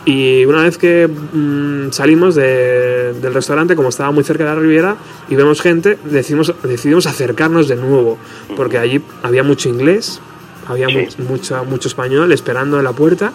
[0.04, 4.56] Y una vez que mm, salimos de- del restaurante, como estaba muy cerca de la
[4.56, 4.96] Riviera
[5.28, 8.18] y vemos gente, decidimos, decidimos acercarnos de nuevo,
[8.56, 10.20] porque allí había mucho inglés,
[10.66, 11.08] había Sí.
[11.18, 13.32] mu- mucho, mucho español esperando en la puerta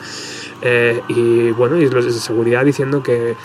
[0.61, 3.35] eh, y bueno, y los de seguridad diciendo que,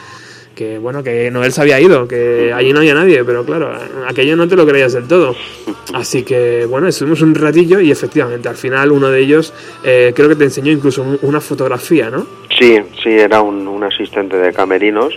[0.54, 3.72] que bueno, que Noel se había ido, que allí no había nadie, pero claro,
[4.08, 5.34] aquello no te lo creías del todo.
[5.94, 9.52] Así que bueno, estuvimos un ratillo y efectivamente al final uno de ellos
[9.84, 12.26] eh, creo que te enseñó incluso un- una fotografía, ¿no?
[12.58, 15.12] Sí, sí, era un asistente de camerinos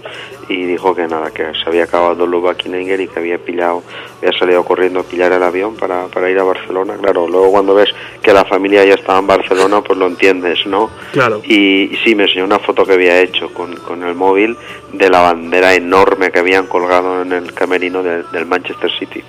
[0.47, 3.83] y dijo que nada, que se había acabado Luba Kininger y que había pillado,
[4.21, 6.95] había salido corriendo a pillar el avión para, para ir a Barcelona.
[7.01, 7.89] Claro, luego cuando ves
[8.21, 10.89] que la familia ya estaba en Barcelona, pues lo entiendes, ¿no?
[11.13, 11.41] Claro.
[11.45, 14.55] Y, y sí, me enseñó una foto que había hecho con, con el móvil
[14.93, 19.23] de la bandera enorme que habían colgado en el camerino del- del Manchester City.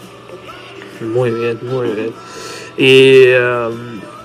[1.01, 2.13] Muy bien, muy bien.
[2.79, 3.69] Y eh,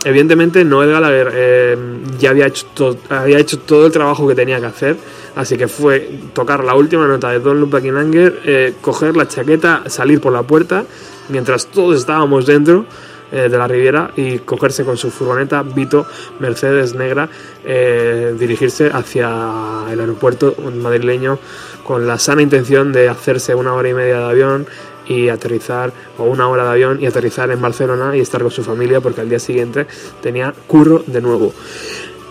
[0.06, 1.78] evidentemente Noel Gallagher eh,
[2.20, 4.98] ya había hecho, había hecho todo el trabajo que tenía que hacer,
[5.36, 9.84] así que fue tocar la última nota de Don Luke Buckingham, eh, coger la chaqueta,
[9.88, 10.86] salir por la puerta,
[11.30, 12.86] mientras todos estábamos dentro
[13.32, 16.06] eh, de la Riviera y cogerse con su furgoneta Vito
[16.40, 17.30] Mercedes Negra,
[17.64, 21.40] eh, dirigirse hacia el aeropuerto madrileño
[21.86, 24.68] con la sana intención de hacerse una hora y media de avión
[25.12, 28.64] y aterrizar, o una hora de avión y aterrizar en Barcelona y estar con su
[28.64, 29.86] familia porque al día siguiente
[30.22, 31.54] tenía curro de nuevo.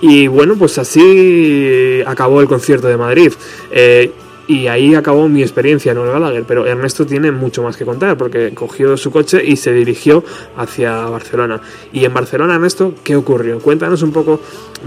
[0.01, 3.33] Y bueno, pues así acabó el concierto de Madrid.
[3.71, 4.11] Eh,
[4.47, 8.17] y ahí acabó mi experiencia en Noel Gallagher, pero Ernesto tiene mucho más que contar
[8.17, 10.25] porque cogió su coche y se dirigió
[10.57, 11.61] hacia Barcelona.
[11.93, 13.61] Y en Barcelona, Ernesto, ¿qué ocurrió?
[13.61, 14.41] Cuéntanos un poco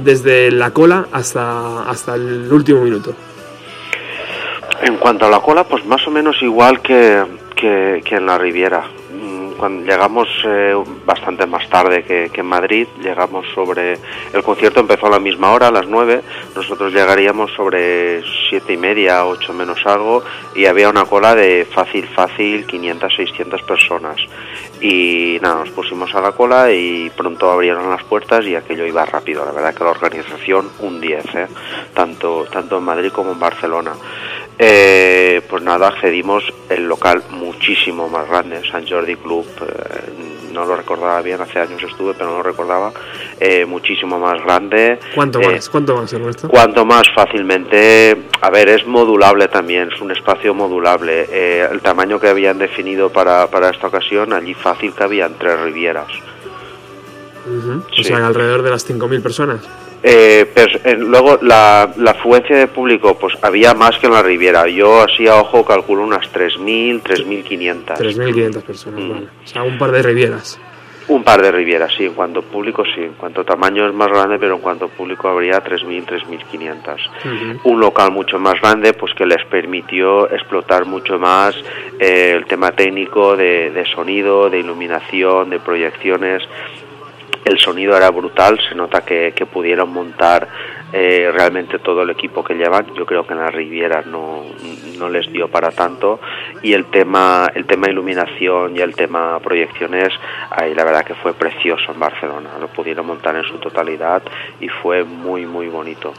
[0.03, 3.13] desde la cola hasta, hasta el último minuto.
[4.81, 7.23] En cuanto a la cola, pues más o menos igual que,
[7.63, 8.83] que, en la Riviera.
[9.11, 13.97] Mm, Cuando llegamos eh, bastante más tarde que, en Madrid, llegamos sobre...
[14.33, 16.21] El concierto empezó a la misma hora, a las 9,
[16.55, 20.23] nosotros llegaríamos sobre siete y media, ocho menos algo,
[20.55, 24.17] y había una cola de fácil, fácil, 500, 600 personas.
[24.81, 29.05] Y nada, nos pusimos a la cola y pronto abrieron las puertas y aquello iba
[29.05, 29.45] rápido.
[29.45, 31.47] La verdad que la organización un 10, ¿eh?
[31.93, 33.93] tanto, tanto en Madrid como en Barcelona.
[34.59, 40.11] Eh, pues nada, accedimos el local muchísimo más grande, San Jordi Club, eh,
[40.53, 42.91] no lo recordaba bien, hace años estuve, pero no lo recordaba,
[43.39, 44.99] eh, muchísimo más grande.
[45.15, 45.69] ¿Cuánto Eh, más?
[45.69, 46.47] ¿Cuánto más, Ernesto?
[46.49, 51.27] Cuanto más fácilmente, a ver, es modulable también, es un espacio modulable.
[51.31, 56.07] Eh, el tamaño que habían definido para, para esta ocasión, allí fácil cabían tres rivieras.
[57.45, 58.03] O sí.
[58.03, 59.67] sea, alrededor de las 5.000 personas.
[60.05, 64.67] Eh, eh, luego, la, la afluencia de público, pues había más que en la Riviera.
[64.67, 67.97] Yo así a ojo calculo unas 3.000, 3.500.
[67.97, 69.09] 3.500 personas, Mm.
[69.09, 69.25] vale.
[69.43, 70.59] O sea, un par de rivieras.
[71.05, 72.05] Un par de rivieras, sí.
[72.05, 73.01] En cuanto a público, sí.
[73.01, 76.95] En cuanto a tamaño es más grande, pero en cuanto a público habría 3.000, 3.500.
[77.25, 77.69] Ujú.
[77.69, 81.55] Un local mucho más grande, pues que les permitió explotar mucho más
[81.99, 86.43] eh, el tema técnico de, de sonido, de iluminación, de proyecciones.
[87.45, 90.47] El sonido era brutal, se nota que, que pudieron montar
[90.95, 92.93] eh, realmente todo el equipo que llevan.
[92.93, 94.43] Yo creo que en la Riviera no,
[94.99, 96.19] no les dio para tanto.
[96.61, 100.09] Y el tema, el tema iluminación y el tema proyecciones,
[100.51, 102.51] ahí la verdad que fue precioso en Barcelona.
[102.61, 104.21] Lo pudieron montar en su totalidad
[104.59, 106.13] y fue muy, muy bonito.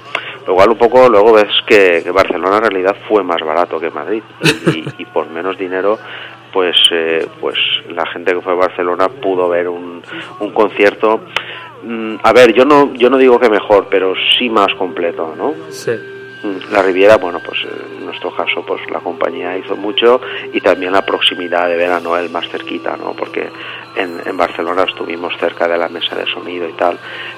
[0.45, 4.23] Lo cual un poco luego ves que, Barcelona en realidad fue más barato que Madrid
[4.99, 6.01] y por menos dinero
[6.55, 7.57] pues eh, pues
[7.91, 10.01] la gente que fue a Barcelona pudo ver un,
[10.41, 11.21] un concierto
[11.83, 15.53] mm, a ver yo no yo no digo que mejor pero sí más completo no
[15.71, 15.91] Sí.
[16.45, 20.21] Mm, la Riviera bueno pues eh, en nuestro caso pues la compañía hizo mucho
[20.53, 23.49] y también la proximidad de ver a Noel más cerquita no porque
[23.97, 26.97] en, en Barcelona estuvimos cerca de la mesa de sonido y tal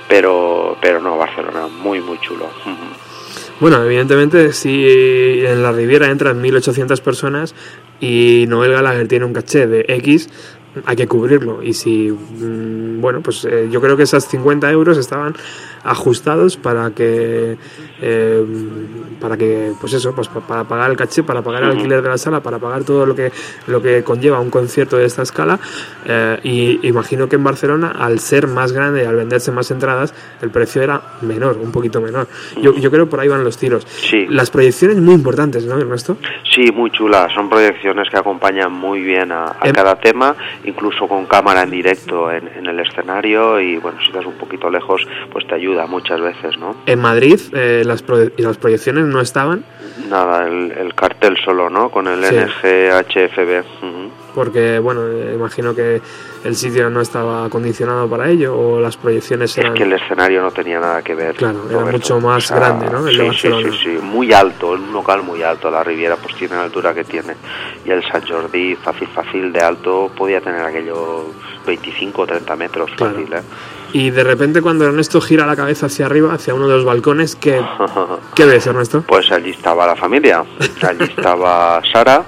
[0.09, 3.06] pero pero no Barcelona muy muy chulo Ujú.
[3.59, 7.55] Bueno, evidentemente, si en la Riviera entran 1.800 personas
[8.01, 10.29] y Noel Gallagher tiene un caché de X,
[10.85, 11.63] hay que cubrirlo.
[11.63, 15.35] Y si, mm, bueno, pues eh, yo creo que esas 50 euros estaban
[15.85, 17.57] ajustados para que,
[18.01, 18.45] eh,
[19.21, 22.09] para que, pues eso, pues pa- para pagar el caché, para pagar el alquiler de
[22.09, 23.31] la sala, para pagar todo lo que,
[23.69, 25.59] lo que conlleva un concierto de esta escala.
[26.09, 30.15] eh, y imagino que en Barcelona, al ser más grande y al venderse más entradas,
[30.43, 32.29] el precio era menor, un poquito menor.
[32.61, 33.85] Yo, yo creo que por ahí van los tiros.
[33.87, 34.27] Sí.
[34.29, 36.17] Las proyecciones muy importantes, ¿no, Ernesto?
[36.55, 37.29] Sí, muy chula.
[37.35, 40.35] Son proyecciones que acompañan muy bien a, a Em- cada tema,
[40.67, 44.69] incluso con cámara en directo en, en el escenario y bueno, si estás un poquito
[44.69, 46.77] lejos, pues te ayuda muchas veces, ¿no?
[46.87, 48.05] En Madrid eh, las,
[48.37, 49.65] las proyecciones no estaban
[50.11, 51.89] Nada, el, el cartel solo, ¿no?
[51.91, 52.35] Con el Sí.
[52.37, 53.61] NGHFB.
[53.83, 54.06] Ujú.
[54.37, 55.01] Porque, bueno,
[55.35, 56.01] imagino que
[56.45, 59.73] el sitio no estaba acondicionado para ello o las proyecciones Es eran...
[59.73, 61.35] que el escenario no tenía nada que ver.
[61.35, 61.93] Claro, era Roberto.
[61.99, 63.09] mucho más grande, ¿no?
[63.09, 65.71] El sí, sí, sí, sí, muy alto, un local muy alto.
[65.71, 67.35] La Riviera pues tiene la altura que tiene.
[67.87, 71.25] Y el San Jordi, fácil, fácil de alto, podía tener aquellos
[71.67, 73.15] 25 o 30 metros Claro.
[73.15, 73.41] fácil, ¿eh?
[73.95, 77.35] Y de repente cuando Ernesto gira la cabeza hacia arriba, hacia uno de los balcones,
[77.37, 77.59] ¿qué,
[78.35, 79.03] ¿qué ves, Ernesto?
[79.07, 80.45] Pues allí estaba la familia,
[80.83, 82.23] allí estaba Sara,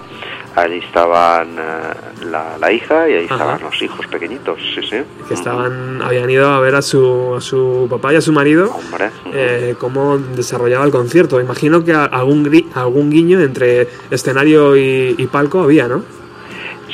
[0.62, 3.34] allí estaban eh, la, la hija y ahí Ajá.
[3.34, 4.96] estaban los hijos pequeñitos, sí, sí.
[5.28, 8.70] Que estaban, habían ido a ver a su, a su papá y a su marido
[8.74, 11.40] Hombre, eh, cómo desarrollaba el concierto.
[11.40, 16.02] Imagino que algún, gri- algún guiño entre escenario y, y palco había, ¿no?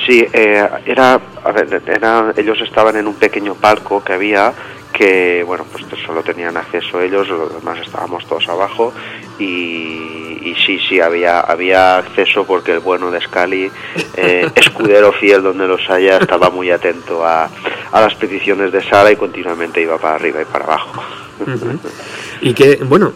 [0.07, 4.53] Sí, eh, era, a ver, era, ellos estaban en un pequeño palco que había
[4.97, 8.95] que, bueno, pues solo tenían acceso ellos, los demás estábamos todos abajo
[9.39, 13.71] y, y sí, sí, había, había acceso porque el bueno de Scali,
[14.17, 17.51] eh, escudero fiel donde los haya, estaba muy atento a,
[17.91, 21.24] a las peticiones de Sara y continuamente iba para arriba y para abajo.
[22.41, 23.13] Y que, bueno,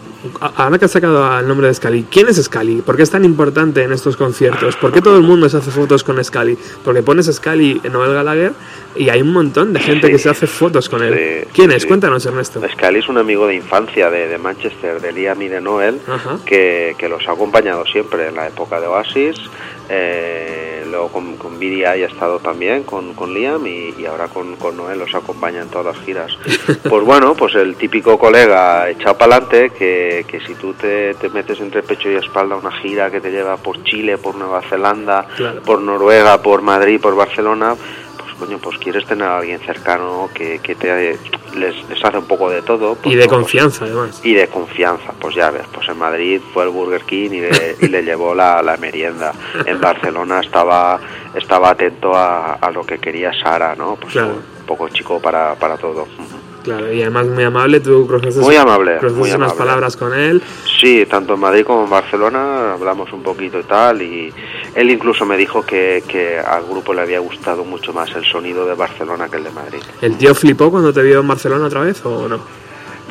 [0.55, 2.81] ahora que has sacado el nombre de Scali, ¿quién es Scali?
[2.81, 4.75] ¿Por qué es tan importante en estos conciertos?
[4.75, 6.57] ¿Por qué todo el mundo se hace fotos con Scali?
[6.83, 8.53] Porque pones Scali en Noel Gallagher
[8.95, 10.13] y hay un montón de gente Sí.
[10.13, 11.13] que se hace fotos con él.
[11.43, 11.83] Sí, ¿Quién es?
[11.83, 11.87] sí.
[11.87, 12.61] Cuéntanos, Ernesto.
[12.73, 15.99] Scali es un amigo de infancia de, de Manchester, de Liam y de Noel,
[16.45, 19.35] que, que los ha acompañado siempre en la época de Oasis.
[19.89, 24.55] Eh, luego con, con BDI ha estado también con, con Liam y, y ahora con,
[24.55, 26.31] con Noel los acompaña en todas las giras.
[26.89, 31.29] Pues bueno, pues el típico colega echado para adelante que, que si tú te, te
[31.29, 35.27] metes entre pecho y espalda una gira que te lleva por Chile, por Nueva Zelanda,
[35.35, 35.61] Claro.
[35.63, 37.75] por Noruega, por Madrid, por Barcelona,
[38.39, 41.17] coño, pues quieres tener a alguien cercano que, que te
[41.55, 42.95] les, les hace un poco de todo.
[42.95, 44.21] pues, Y de pues, confianza, además.
[44.23, 47.75] y de confianza, pues ya ves, pues en Madrid fue el Burger King y le,
[47.81, 49.33] y le llevó la, la merienda.
[49.65, 50.99] En Barcelona estaba
[51.35, 53.95] estaba atento a, a lo que quería Sara, ¿no?
[53.95, 54.29] Pues Claro.
[54.59, 56.07] un poco chico para, para todo.
[56.63, 59.57] Claro, y además muy amable, tú cruzaste, Muy amable, muy unas amable.
[59.57, 60.41] palabras con él.
[60.79, 64.33] Sí, tanto en Madrid como en Barcelona hablamos un poquito y tal, y
[64.75, 68.65] él incluso me dijo que, que al grupo le había gustado mucho más el sonido
[68.65, 69.79] de Barcelona que el de Madrid.
[70.01, 72.39] ¿El tío flipó cuando te vio en Barcelona otra vez o no?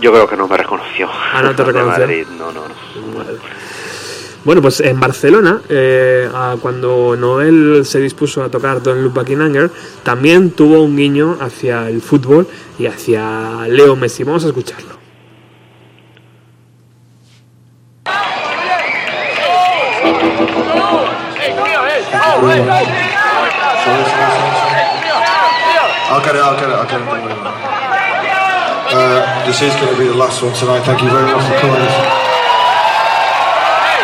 [0.01, 1.09] Yo creo que no me reconoció.
[1.11, 2.05] Ah, no te De reconoció.
[2.07, 3.18] Madrid, no, no, no.
[3.18, 3.38] Vale.
[4.45, 6.28] Bueno, pues en Barcelona, eh,
[6.62, 9.28] cuando Noel se dispuso a tocar Don't Look Back
[10.03, 12.47] también tuvo un guiño hacia el fútbol
[12.78, 14.24] y hacia Leo Messi.
[14.24, 14.99] Vamos a escucharlo.
[28.91, 30.82] Uh, this is going to be the last one tonight.
[30.82, 32.28] Thank you very much for coming.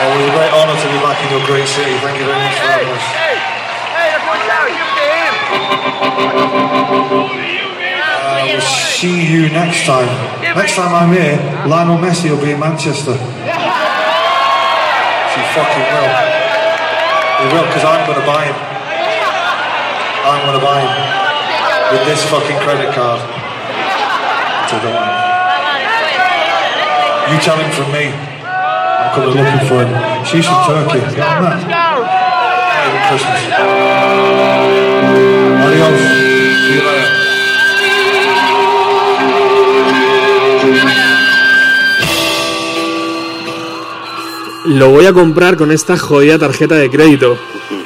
[0.04, 1.96] Uh, it was a great honour to be back in your great city.
[2.04, 3.00] Thank you very much for having us.
[8.04, 10.04] Uh, we'll see you next time.
[10.44, 13.16] Next time I'm here, Lionel Messi will be in Manchester.
[13.16, 13.24] She
[15.56, 16.12] fucking will.
[17.40, 18.60] He will, because I'm going to buy him.
[20.28, 20.92] I'm going to buy him
[21.96, 23.24] with this fucking credit card.
[24.68, 25.16] To the one.
[27.32, 28.12] You tell him from me.
[28.94, 29.90] I'm coming looking for him.
[30.24, 30.98] She's from Turkey.
[30.98, 31.60] You know that?
[32.70, 33.40] Merry Christmas.
[35.64, 36.00] Adios.
[36.64, 37.10] See you later.
[44.66, 47.36] Lo voy a comprar con esta jodida tarjeta de crédito.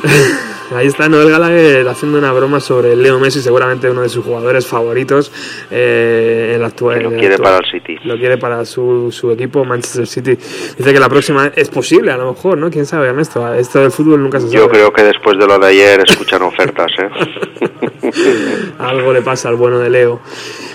[0.74, 4.66] Ahí está Noel Gallagher haciendo una broma sobre Leo Messi, seguramente uno de sus jugadores
[4.66, 5.32] favoritos
[5.70, 7.02] eh, en la actual.
[7.02, 7.96] Lo quiere actual- para el City.
[8.04, 10.36] Lo quiere para su, su equipo, Manchester City.
[10.76, 12.70] Dice que la próxima es posible, a lo mejor, ¿no?
[12.70, 13.52] ¿Quién sabe, Ernesto?
[13.54, 14.58] Esto del fútbol nunca se sabe.
[14.58, 17.08] Yo creo que después de lo de ayer escuchan ofertas, ¿eh?
[18.78, 20.20] Algo le pasa al bueno de Leo.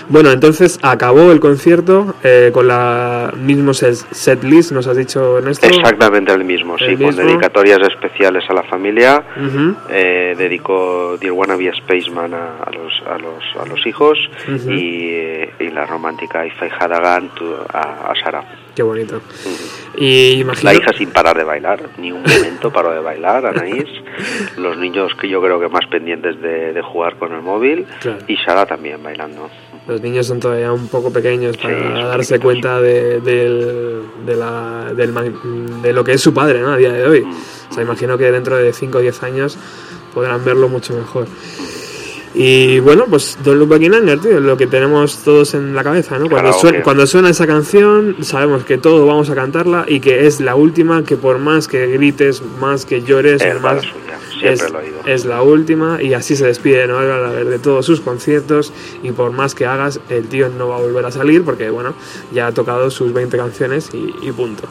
[0.08, 5.66] Bueno, entonces acabó el concierto eh, con la mismo set, list, nos has dicho Ernesto.
[5.66, 9.24] Exactamente el mismo, sí, con dedicatorias especiales a la familia.
[9.36, 9.76] Ujú.
[9.88, 14.18] Eh, dedicó Dear Wanna Be a Spaceman a, a los, a, los, a los hijos
[14.68, 17.16] y, eh, y la romántica If I Had a
[17.72, 18.63] a, a Sara.
[18.74, 19.20] Qué bonito.
[19.96, 20.72] Y imagino...
[20.72, 23.84] La hija sin parar de bailar, ni un momento paró de bailar, Anaís.
[24.56, 28.18] Los niños que yo creo que más pendientes de, de jugar con el móvil Claro.
[28.26, 29.48] y Sara también bailando.
[29.86, 32.42] Los niños son todavía un poco pequeños para Sí, darse pequeños.
[32.42, 36.72] cuenta de, de, la- del ma- de lo que es su padre ¿no?
[36.72, 37.24] a día de hoy.
[37.70, 39.58] O sea, imagino que dentro de 5 o 10 años
[40.14, 41.26] podrán verlo mucho mejor.
[42.34, 45.84] Y bueno, pues Don't Look Back in Anger, tío, lo que tenemos todos en la
[45.84, 46.28] cabeza, ¿no?
[46.28, 50.40] Cuando, suena, cuando suena esa canción, sabemos que todos vamos a cantarla y que es
[50.40, 54.80] la última, que por más que grites, más que llores, Es la más, suya, lo
[55.06, 58.72] es la última y así se despide Noel Gallagher de todos sus conciertos
[59.04, 61.94] y por más que hagas, el tío no va a volver a salir porque, bueno,
[62.32, 64.64] ya ha tocado sus 20 canciones y, y punto.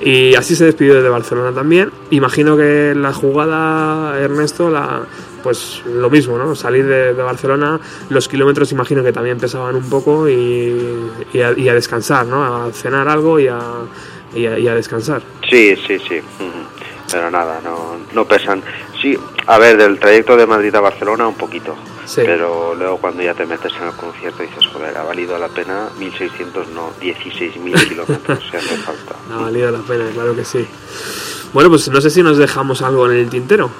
[0.00, 1.90] Y así se despidió de Barcelona también.
[2.10, 5.06] Imagino que la jugada, Ernesto, la
[5.44, 6.56] pues lo mismo, ¿no?
[6.56, 7.78] Salir de, de Barcelona,
[8.08, 12.42] los kilómetros imagino que también pesaban un poco y, y a, y a descansar, ¿no?
[12.42, 13.60] A cenar algo y a,
[14.34, 15.22] y a, descansar.
[15.48, 16.20] Sí, sí, sí.
[17.12, 18.62] Pero nada, no, no pesan.
[19.00, 19.16] Sí,
[19.46, 21.76] a ver, del trayecto de Madrid a Barcelona un poquito.
[22.06, 22.22] Sí.
[22.24, 25.90] Pero luego cuando ya te metes en el concierto dices, joder, ha valido la pena
[26.00, 29.14] 1.600, no, 16.000 kilómetros, si hace falta.
[29.30, 30.66] Ha valido la pena, claro que sí.
[31.52, 33.70] Bueno, pues no sé si nos dejamos algo en el tintero.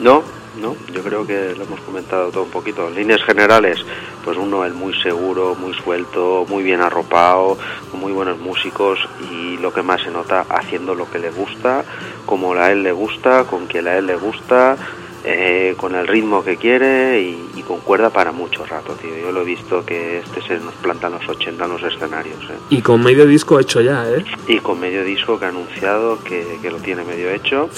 [0.00, 0.24] No,
[0.62, 2.88] no, yo creo que lo hemos comentado todo un poquito.
[2.88, 3.84] En líneas generales,
[4.24, 7.58] pues uno, el muy seguro, muy suelto, muy bien arropado,
[7.90, 8.98] con muy buenos músicos
[9.30, 11.84] y lo que más se nota haciendo lo que le gusta,
[12.24, 14.76] como a él le gusta, con quien a él le gusta,
[15.24, 19.10] eh, con el ritmo que quiere y, y y concuerda para mucho rato, tío.
[19.16, 22.42] Yo lo he visto que este se nos planta en los 80 en los escenarios,
[22.50, 22.58] ¿eh?
[22.70, 24.24] Y con medio disco hecho ya, ¿eh?
[24.48, 27.68] Y con medio disco que ha anunciado que, que lo tiene medio hecho.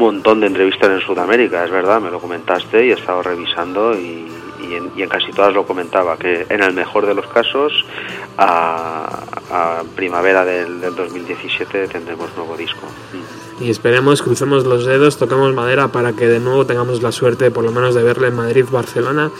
[0.00, 4.26] Montón de entrevistas en Sudamérica, es verdad, me lo comentaste y he estado revisando y,
[4.62, 7.84] en, y en casi todas lo comentaba, que en el mejor de los casos,
[8.38, 12.86] a, a primavera del, del 2017 tendremos nuevo disco.
[13.60, 17.62] Y esperemos, crucemos los dedos, toquemos madera para que de nuevo tengamos la suerte, por
[17.62, 19.30] lo menos, de verle en Madrid, Barcelona.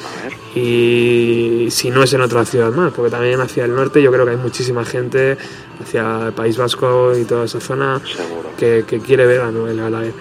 [0.54, 4.26] Y si no es en otra ciudad más, porque también hacia el norte yo creo
[4.26, 5.38] que hay muchísima gente,
[5.80, 8.00] hacia el País Vasco y toda esa zona,
[8.58, 10.12] que, que quiere ver a Noel Gallagher.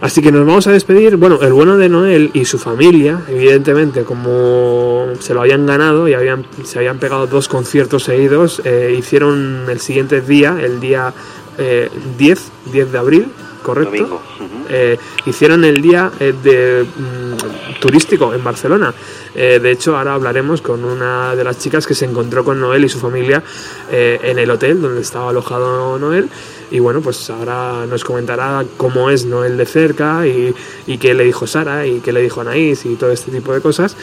[0.00, 1.16] Así que nos vamos a despedir.
[1.16, 6.14] Bueno, el bueno de Noel y su familia, evidentemente, como se lo habían ganado y
[6.14, 11.14] habían, se habían pegado dos conciertos seguidos, eh, hicieron el siguiente día, el día
[11.58, 12.40] eh, 10,
[12.72, 13.26] 10 de abril,
[13.62, 14.20] ¿correcto?
[14.68, 18.94] Eh, hicieron el día eh, de mm, turístico en Barcelona.
[19.34, 22.84] Eh, de hecho, ahora hablaremos con una de las chicas que se encontró con Noel
[22.84, 23.42] y su familia
[23.90, 26.28] en el hotel donde estaba alojado Noel.
[26.70, 30.54] Y bueno, pues ahora nos comentará cómo es Noel de cerca y,
[30.86, 33.60] y qué le dijo Sara y qué le dijo Anaís y todo este tipo de
[33.60, 33.96] cosas.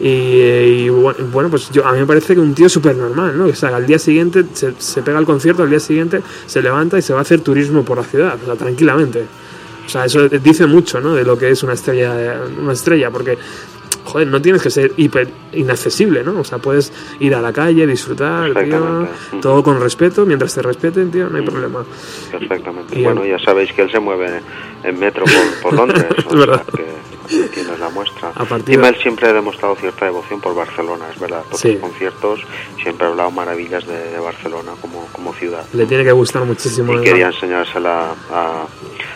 [0.00, 3.46] Y, bueno, pues yo, a mí me parece que un tío súper normal, ¿no?
[3.46, 6.98] O sea, al día siguiente se, se pega el concierto, al día siguiente se levanta
[6.98, 9.24] y se va a hacer turismo por la ciudad, tranquilamente.
[9.86, 11.14] O sea, eso dice mucho, ¿no?
[11.14, 13.38] De lo que es una estrella, una estrella, porque,
[14.06, 16.40] joder, no tienes que ser hiper inaccesible, ¿no?
[16.40, 19.10] O sea, puedes ir a la calle, disfrutar, tío, Exactamente.
[19.42, 21.84] todo con respeto, mientras te respeten, tío, no hay problema.
[22.30, 22.98] Perfectamente.
[22.98, 24.40] Y bueno, ya sabéis que él se mueve
[24.84, 26.06] en metro por, por Londres.
[26.18, 26.64] Es verdad.
[26.74, 26.84] que
[27.44, 28.30] aquí nos la muestra.
[28.34, 31.42] A partir de- siempre ha demostrado cierta devoción por Barcelona, es verdad.
[31.44, 31.72] Todos Sí.
[31.72, 32.40] los conciertos
[32.82, 35.64] siempre ha hablado maravillas de, de Barcelona como, como ciudad.
[35.72, 36.92] Le tiene que gustar muchísimo.
[36.94, 38.66] Y quería enseñársela a,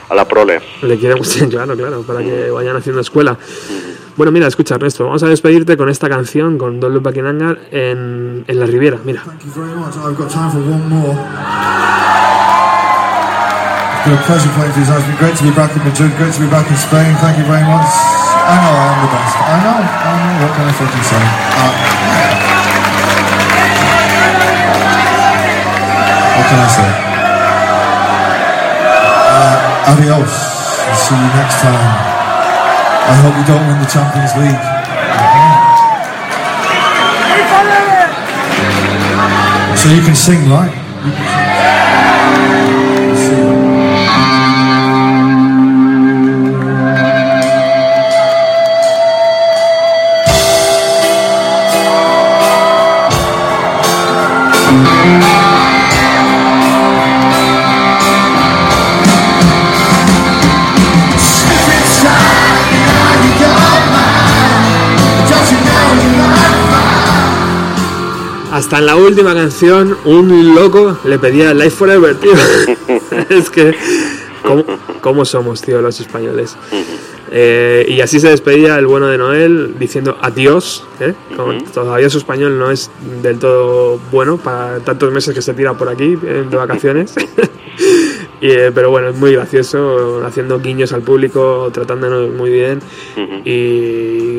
[0.08, 0.60] a la prole.
[0.82, 3.36] Le quiere gustar, claro, claro, para que vayan haciendo escuela.
[4.16, 8.60] Bueno, mira, escucha, Ernesto, vamos a despedirte con esta canción, con in Anger, en, en
[8.60, 9.22] La Riviera, mira.
[9.24, 9.94] Thank you very much.
[9.96, 12.69] I've got time for one more.
[14.00, 14.88] It's been a pleasure playing for you.
[14.88, 17.12] It's been great to be back in Madrid, great to be back in Spain.
[17.20, 17.84] Thank you very much.
[17.84, 19.36] I know I am the best.
[19.36, 20.40] I know, I know.
[20.40, 21.20] What can I fucking say?
[21.20, 21.68] Uh,
[26.32, 26.88] what can I say?
[29.36, 30.32] Uh, adios.
[30.32, 31.92] I'll see you next time.
[33.04, 34.64] I hope we don't win the Champions League.
[39.76, 41.39] So you can sing, right?
[68.52, 72.32] Hasta en la última canción, un loco le pedía Life Forever, tío.
[73.30, 73.74] es que,
[74.42, 74.64] ¿cómo,
[75.00, 76.56] cómo somos, tío, los españoles?
[77.32, 80.84] Eh, y así se despedía el bueno de Noel diciendo adiós.
[81.00, 81.14] ¿eh?
[81.36, 82.90] Como Todavía su español no es
[83.22, 87.14] del todo bueno para tantos meses que se tira por aquí eh, de vacaciones.
[88.42, 92.80] Y, eh, pero bueno, es muy gracioso, haciendo guiños al público, tratándonos muy bien
[93.44, 93.50] y,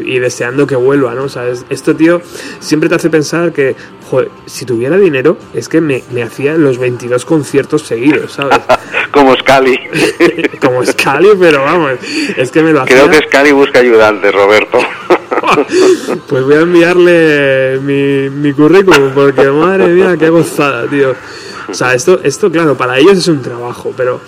[0.05, 1.25] y deseando que vuelva, ¿no?
[1.25, 2.19] O sea, es- esto, tío,
[2.59, 3.75] siempre te hace pensar que,
[4.09, 8.57] joder, si tuviera dinero, es que me, me hacía los 22 conciertos seguidos, ¿sabes?
[9.11, 9.79] Como Scali.
[10.61, 11.91] Como Scali, pero vamos,
[12.37, 12.95] es que me lo hacía.
[12.95, 14.79] Creo que Scali busca ayudantes, Roberto.
[16.27, 21.13] Pues voy a enviarle mi, mi currículum, porque madre mía, qué gozada, tío.
[21.67, 24.21] O sea, esto, esto, claro, para ellos es un trabajo, pero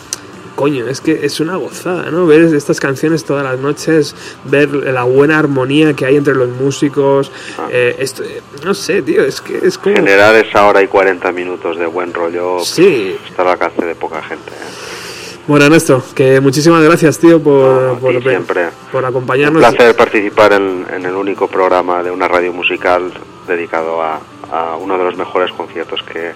[0.55, 2.25] coño, es que es una gozada, ¿no?
[2.27, 7.31] Ver estas canciones todas las noches, ver la buena armonía que hay entre los músicos.
[7.71, 9.95] eh, esto, eh, no sé, tío, es que es como.
[9.95, 13.17] Generar esa hora y 40 minutos de buen rollo Sí.
[13.27, 14.51] está al alcance de poca gente.
[14.51, 15.39] ¿eh?
[15.45, 18.67] Bueno, Ernesto, que muchísimas gracias, tío, por, por, siempre.
[18.91, 19.59] por Un acompañarnos.
[19.61, 23.11] placer participar en, en el único programa de una radio musical
[23.45, 26.31] dedicado a, a uno de los mejores conciertos que,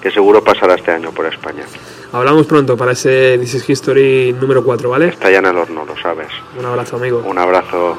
[0.00, 1.64] que seguro pasará este año por España.
[2.12, 5.08] Hablamos pronto para ese This is History número 4, ¿vale?
[5.08, 6.28] Está ya en el horno, lo sabes.
[6.58, 7.22] Un abrazo, amigo.
[7.24, 7.96] Un abrazo.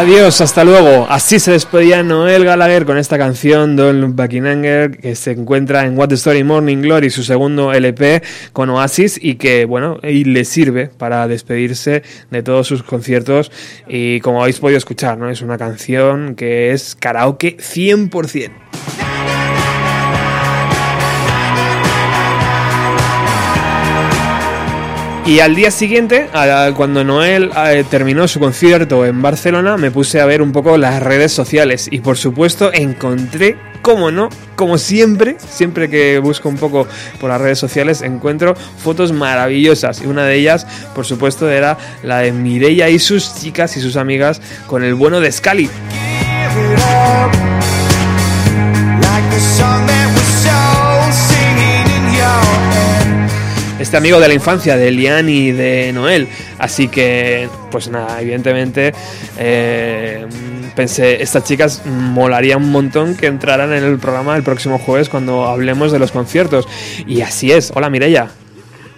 [0.00, 1.06] Adiós, hasta luego.
[1.10, 5.32] Así se despedía Noel Gallagher con esta canción Don't Look Back in Anger que se
[5.32, 8.22] encuentra en What the Story Morning Glory, su segundo LP
[8.54, 13.52] con Oasis y que, bueno, y le sirve para despedirse de todos sus conciertos
[13.86, 15.28] y como habéis podido escuchar, ¿no?
[15.28, 18.69] Es una canción que es karaoke 100%.
[25.30, 26.28] Y al día siguiente,
[26.74, 31.00] cuando Noel eh, terminó su concierto en Barcelona, me puse a ver un poco las
[31.00, 36.88] redes sociales y por supuesto encontré, como no, como siempre, siempre que busco un poco
[37.20, 40.66] por las redes sociales, encuentro fotos maravillosas y una de ellas,
[40.96, 45.20] por supuesto, era la de Mireia y sus chicas y sus amigas con el bueno
[45.20, 45.70] de Scali.
[53.80, 56.28] Este amigo de la infancia de Lian y de Noel.
[56.58, 58.92] Así que, pues nada, evidentemente
[59.38, 60.26] eh,
[60.76, 65.46] pensé, estas chicas molaría un montón que entraran en el programa el próximo jueves cuando
[65.46, 66.68] hablemos de los conciertos.
[67.06, 67.72] Y así es.
[67.74, 68.30] Hola Mireia.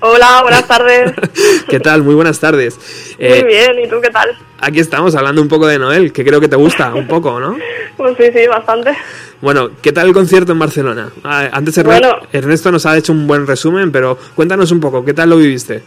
[0.00, 1.12] Hola, buenas tardes.
[1.68, 2.02] ¿Qué tal?
[2.02, 2.76] Muy buenas tardes.
[3.20, 4.36] Eh, Muy bien, ¿y tú qué tal?
[4.58, 7.56] Aquí estamos hablando un poco de Noel, que creo que te gusta un poco, ¿no?
[7.96, 8.96] Pues sí, sí, bastante.
[9.43, 11.11] Bueno, ¿qué tal el concierto en Barcelona?
[11.24, 12.16] Ah, Antes Bueno.
[12.32, 15.82] Ernesto nos ha hecho un buen resumen, pero cuéntanos un poco, ¿qué tal lo viviste?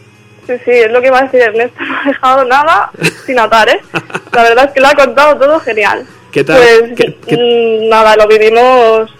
[0.46, 2.90] Sí, sí, es lo que iba a decir Ernesto, no ha dejado nada
[3.24, 3.80] sin atar, ¿eh?
[4.32, 6.06] La verdad es que lo ha contado todo genial.
[6.30, 6.58] ¿Qué tal?
[6.58, 7.36] Pues ¿Qué- qué-
[7.86, 9.10] mm, nada, lo vivimos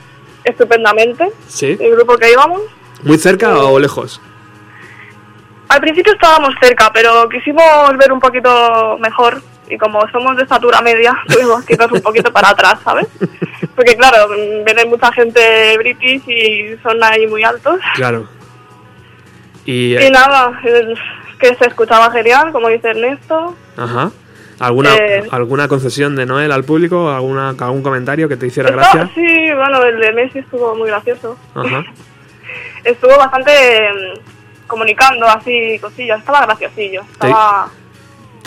[0.45, 1.77] estupendamente, ¿Sí?
[1.81, 2.61] el grupo que íbamos.
[3.03, 4.21] ¿Muy cerca o lejos?
[5.69, 10.81] Al principio estábamos cerca, pero quisimos ver un poquito mejor y como somos de estatura
[10.81, 13.07] media, tuvimos que irnos un poquito para atrás, ¿sabes?
[13.75, 14.29] Porque claro,
[14.65, 17.81] viene mucha gente british y son ahí muy altos.
[17.95, 18.29] Claro.
[19.65, 20.99] Y, Y eh, nada, es
[21.39, 23.55] que se escuchaba genial, como dice Ernesto.
[23.77, 24.11] ajá.
[24.59, 25.23] ¿Alguna, Eh.
[25.33, 27.11] ¿Alguna concesión de Noel al público?
[27.11, 29.11] ¿Alguna, ¿Algún comentario que te hiciera gracia?
[29.15, 31.37] sí, bueno, el de Messi estuvo muy gracioso.
[31.55, 31.85] Ajá.
[32.85, 33.51] Estuvo bastante
[33.93, 37.03] mm, comunicando así cosillas, estaba graciosillo.
[37.03, 37.69] Estaba...
[37.69, 37.86] ¿Te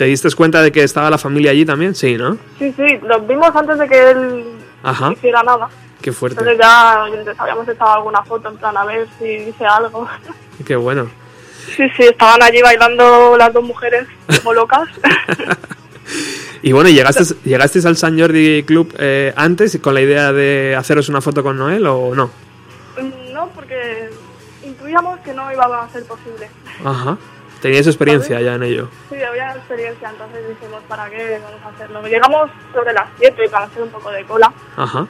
[0.04, 1.94] diste cuenta de que estaba la familia allí también?
[1.94, 2.36] Sí, ¿no?
[2.58, 4.44] Sí, sí, los vimos antes de que él
[4.82, 5.12] Ajá.
[5.12, 5.68] hiciera nada.
[6.00, 6.40] Qué fuerte.
[6.40, 7.04] Entonces ya
[7.38, 10.08] habíamos echado alguna foto en plan a ver si dice algo.
[10.66, 11.10] Qué bueno.
[11.76, 14.06] Sí, sí, estaban allí bailando las dos mujeres
[14.38, 14.88] como locas.
[16.62, 21.08] Y bueno, ¿llegaste, ¿llegasteis al San Jordi Club eh, antes con la idea de haceros
[21.08, 22.30] una foto con Noel o no?
[23.00, 24.10] Mm, no, porque
[24.62, 26.50] intuíamos que no iba a ser posible.
[26.84, 27.16] Ajá.
[27.60, 28.88] Teníais experiencia ya en ello.
[29.10, 32.02] Sí, había experiencia, entonces dijimos, ¿para qué vamos a hacerlo?
[32.02, 35.06] Llegamos sobre las 7 para hacer un poco de cola Ajá.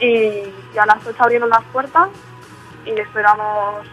[0.00, 2.08] y, y a las 8 abrieron las puertas
[2.84, 3.86] y esperamos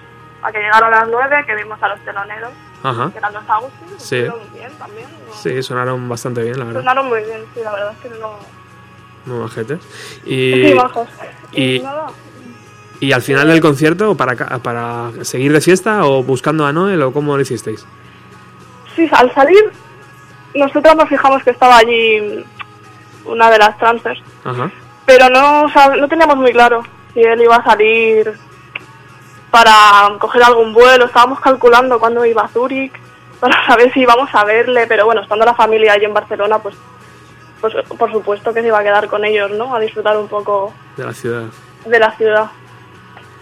[0.44, 2.52] a que llegaran las 9, que vimos a los teloneros,
[2.84, 3.10] Ajá.
[3.12, 4.16] que eran los Agustín, Sí.
[4.18, 5.08] estuvieron bien también.
[5.28, 5.34] ¿no?
[5.34, 6.82] Sí, sonaron bastante bien, la verdad.
[6.82, 8.36] Sonaron muy bien, sí, la verdad es que no...
[9.24, 9.80] Muy majetes.
[10.26, 11.08] Y, Sí, bajos.
[11.52, 12.08] y- nada,
[13.02, 17.12] ¿Y al final del concierto, para, para seguir de fiesta o buscando a Noel o
[17.12, 17.86] cómo lo hicisteis?
[18.96, 19.72] Sí, al salir,
[20.56, 22.46] nosotros nos fijamos que estaba allí
[23.26, 24.72] una de las transfers, Ajá.
[25.06, 26.84] pero no, sab- no teníamos muy claro
[27.14, 28.34] si él iba a salir
[29.50, 31.06] para coger algún vuelo.
[31.06, 32.94] Estábamos calculando cuándo iba a Zúrich
[33.40, 36.76] para saber si íbamos a verle, pero bueno, estando la familia allí en Barcelona, pues,
[37.60, 39.76] pues por supuesto que se iba a quedar con ellos, ¿no?
[39.76, 41.44] A disfrutar un poco De la ciudad.
[41.86, 42.46] de la ciudad.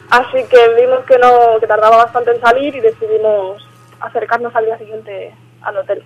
[0.10, 3.66] Así que vimos que no que tardaba bastante en salir y decidimos
[4.00, 6.04] acercarnos al día siguiente al hotel.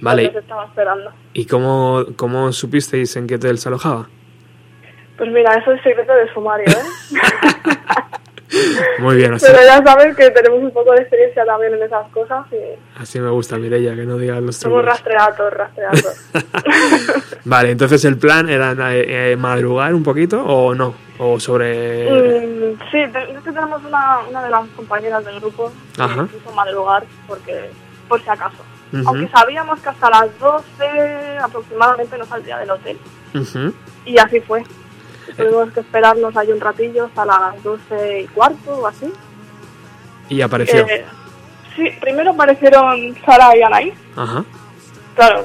[0.00, 0.30] Vale.
[0.30, 1.10] se estaba esperando.
[1.32, 4.08] ¿Y cómo, cómo supisteis en qué hotel se alojaba?
[5.16, 7.18] Pues mira, eso es secreto de sumario, ¿eh?
[9.00, 12.08] Muy bien, así, Pero ya sabes que tenemos un poco de experiencia también en esas
[12.10, 16.30] cosas y así me gusta, Mireia, que no digas los somos rastreados, rastreados.
[17.44, 22.10] Vale, entonces el plan era eh, eh, madrugar un poquito o no, o sobre...
[22.10, 23.12] Mm, sí, es
[23.42, 26.26] que tenemos una, una de las compañeras del grupo que Ajá.
[26.26, 27.70] quiso madrugar porque,
[28.08, 28.64] por si acaso.
[29.04, 32.98] Aunque sabíamos que hasta las 12 aproximadamente nos saldría del hotel.
[34.04, 34.62] Y así fue.
[35.36, 39.12] Tuvimos que esperarnos ahí un ratillo hasta las 12 y cuarto o así.
[40.28, 40.86] Y apareció.
[40.86, 41.04] Eh,
[41.74, 43.94] sí, primero aparecieron Sara y Anaí.
[44.16, 44.44] Ajá.
[45.14, 45.44] Claro,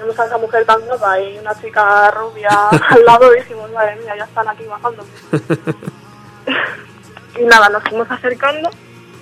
[0.00, 2.48] vimos a esa mujer tan guapa y una chica rubia
[2.90, 5.04] al lado y dijimos, madre mía, ya están aquí bajando.
[7.38, 8.70] y nada, nos fuimos acercando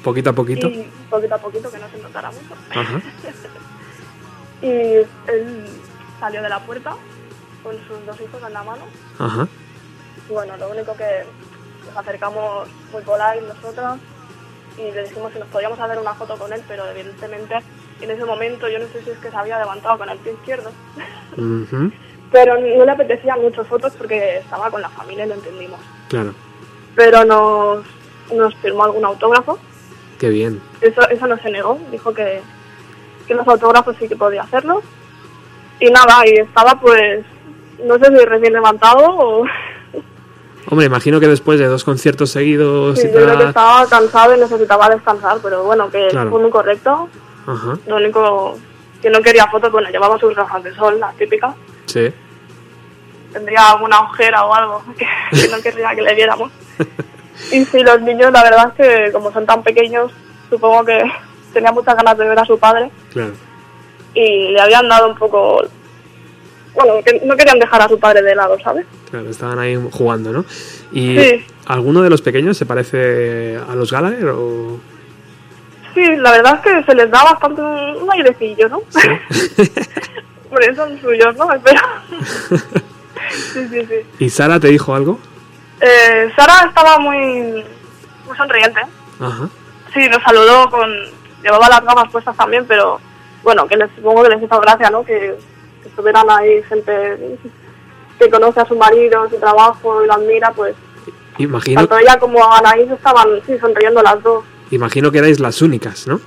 [0.02, 0.66] Poquito a poquito.
[0.68, 2.54] y poquito a poquito que no se notara mucho.
[2.70, 3.00] Ajá.
[4.62, 5.06] Y él
[6.18, 6.94] salió de la puerta
[7.62, 8.84] con sus dos hijos en la mano.
[9.18, 9.46] Ajá.
[10.26, 11.26] Y bueno, lo único que
[11.86, 13.98] nos acercamos muy polite nosotras
[14.78, 17.56] y le dijimos si nos podíamos hacer una foto con él, pero evidentemente
[18.00, 20.32] en ese momento, yo no sé si es que se había levantado con el pie
[20.32, 20.70] izquierdo,
[21.36, 21.90] Ujú,
[22.30, 25.80] pero no le apetecía mucho fotos porque estaba con la familia y lo entendimos.
[26.08, 26.34] Claro,
[26.96, 27.84] Pero nos,
[28.32, 29.58] nos firmó algún autógrafo,
[30.18, 30.60] qué bien.
[30.80, 32.40] eso, eso no se negó, dijo que,
[33.26, 34.82] que los autógrafos sí que podía hacerlos.
[35.80, 37.24] Y nada, y estaba pues,
[37.84, 39.44] no sé si recién levantado o...
[40.70, 43.48] Hombre, imagino que después de dos conciertos seguidos Sí, y yo creo que tal...
[43.48, 46.30] estaba cansado y necesitaba descansar, pero bueno, que Claro.
[46.30, 47.08] fue muy correcto.
[47.46, 48.58] Ajá, Lo único
[49.02, 51.54] que no quería fotos, bueno, llevaba sus gafas de sol, las típicas.
[51.86, 52.12] sí.
[53.32, 56.52] Tendría alguna ojera o algo que, que no querría que le viéramos.
[57.50, 60.12] Y sí, los niños, la verdad es que como son tan pequeños,
[60.48, 61.02] supongo que
[61.52, 63.32] tenía muchas ganas de ver a su padre Claro.
[64.14, 65.62] y le habían dado un poco...
[66.74, 68.86] Bueno, que no querían dejar a su padre de lado, ¿sabes?
[69.10, 70.44] Claro, estaban ahí jugando, ¿no?
[70.92, 71.44] ¿Y Sí.
[71.66, 74.78] alguno de los pequeños se parece a los Gallagher o...?
[75.94, 78.80] Sí, la verdad es que se les da bastante un airecillo, ¿no?
[80.50, 81.52] Por eso son suyos, ¿no?
[81.52, 81.80] Espero.
[83.52, 84.24] sí, sí, sí.
[84.24, 85.18] ¿Y Sara te dijo algo?
[85.80, 87.64] Eh, Sara estaba muy,
[88.26, 88.80] muy sonriente.
[89.20, 89.48] Ajá.
[89.92, 90.90] Sí, nos saludó con...
[91.42, 93.00] Llevaba las gafas puestas también, pero
[93.42, 95.04] bueno, que les supongo que les hizo gracia, ¿no?
[95.04, 95.36] Que,
[95.82, 97.38] que estuvieran ahí gente
[98.18, 100.74] que conoce a su marido, su trabajo y lo admira, pues
[101.38, 104.44] Imagino, tanto ella como Anaís estaban sí, sonriendo las dos.
[104.76, 106.20] Imagino que erais las únicas, ¿no?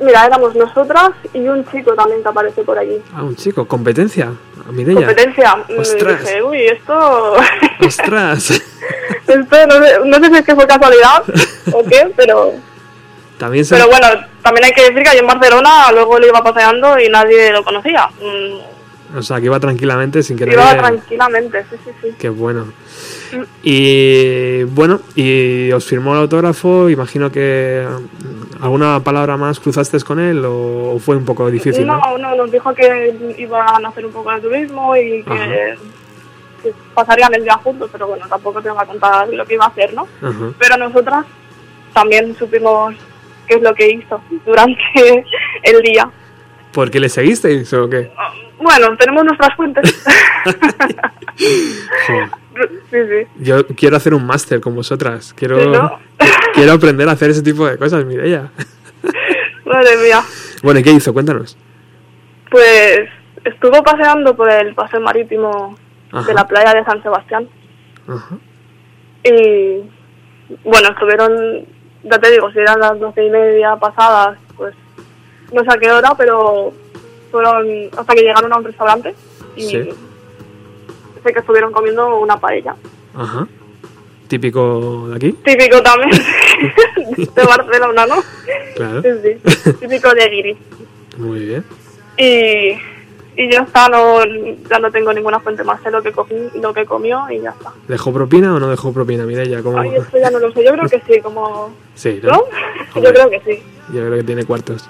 [0.00, 3.00] Mira, éramos nosotras y un chico también que aparece por allí.
[3.14, 4.32] Ah, un chico, competencia,
[4.72, 4.96] Mireia.
[5.06, 5.64] Competencia.
[5.68, 6.20] Y Ostras.
[6.20, 7.34] dije, uy, esto...
[7.86, 8.50] ¡Ostras!
[8.50, 11.22] esto no, sé, no sé si es que fue casualidad
[11.72, 12.52] o qué, pero...
[13.38, 13.76] También se...
[13.76, 14.06] Pero bueno,
[14.42, 17.62] también hay que decir que allí en Barcelona luego lo iba paseando y nadie lo
[17.62, 18.08] conocía.
[18.20, 22.14] Mm, O sea, que iba tranquilamente sin que Iba nadie- tranquilamente, sí, sí, sí.
[22.18, 22.72] Qué bueno.
[23.62, 30.20] Y bueno, y os firmó el autógrafo, imagino que mm, alguna palabra más cruzasteis con
[30.20, 31.98] él o fue un poco difícil, ¿no?
[31.98, 35.74] No, no, nos dijo que iban a hacer un poco de turismo y que,
[36.62, 39.64] que pasarían el día juntos, pero bueno, tampoco te va a contar lo que iba
[39.64, 40.06] a hacer, ¿no?
[40.20, 40.52] Ajá.
[40.58, 41.26] Pero nosotras
[41.92, 42.94] también supimos
[43.46, 44.80] qué es lo que hizo durante
[45.62, 46.10] el día.
[46.72, 48.10] ¿Por qué le seguisteis o qué?
[48.58, 50.04] Bueno, tenemos nuestras fuentes.
[52.90, 53.26] Sí, sí.
[53.38, 55.32] Yo quiero hacer un máster con vosotras.
[55.32, 55.98] Quiero, Sí, ¿no?
[56.54, 58.50] quiero aprender a hacer ese tipo de cosas, Mireia.
[59.64, 60.20] Madre mía.
[60.62, 61.14] Bueno, ¿y qué hizo?
[61.14, 61.56] Cuéntanos.
[62.50, 63.00] Pues
[63.44, 65.76] estuvo paseando por el paseo marítimo
[66.12, 66.26] Ajá.
[66.26, 67.48] de la playa de San Sebastián.
[68.06, 68.36] Ajá.
[69.24, 69.80] Y
[70.64, 71.66] bueno, estuvieron,
[72.04, 74.74] ya te digo, si eran las doce y media pasadas, pues
[75.52, 76.72] no sé a qué hora, pero
[77.30, 79.14] fueron hasta que llegaron a un restaurante
[79.56, 79.88] y Sí.
[81.22, 82.74] sé que estuvieron comiendo una paella.
[83.14, 83.46] Ajá.
[84.28, 85.32] Típico de aquí.
[85.44, 86.10] Típico también
[87.34, 88.16] de Barcelona, ¿no?
[88.76, 89.02] Claro.
[89.02, 89.72] Sí, sí.
[89.74, 90.56] Típico de Guiri.
[91.18, 91.64] Muy bien.
[92.16, 92.72] Y,
[93.40, 94.24] y ya está, no,
[94.70, 97.50] ya no tengo ninguna fuente más, sé lo que, comí, lo que comió y ya
[97.50, 97.72] está.
[97.88, 99.62] ¿Dejó propina o no dejó propina, Mireia?
[99.62, 99.78] ¿Cómo?
[99.78, 101.70] Ay, esto ya no lo sé, yo creo que sí, como...
[101.94, 102.30] Sí, ¿no?
[102.30, 102.38] ¿No?
[102.94, 103.02] Hombre.
[103.02, 103.62] Yo creo que sí.
[103.92, 104.88] Yo creo que tiene cuartos.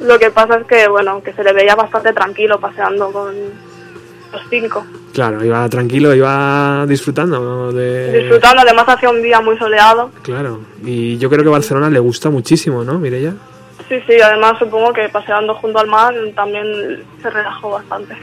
[0.00, 3.34] Lo que pasa es que, bueno, que se le veía bastante tranquilo paseando con
[4.32, 4.84] los cinco.
[5.14, 8.20] Claro, iba tranquilo, iba disfrutando de...
[8.20, 10.10] Disfrutando, además hacía un día muy soleado.
[10.22, 13.34] Claro, y yo creo que Barcelona le gusta muchísimo, ¿no, Mireia?
[13.88, 18.14] Sí, sí, además supongo que paseando junto al mar también se relajó bastante.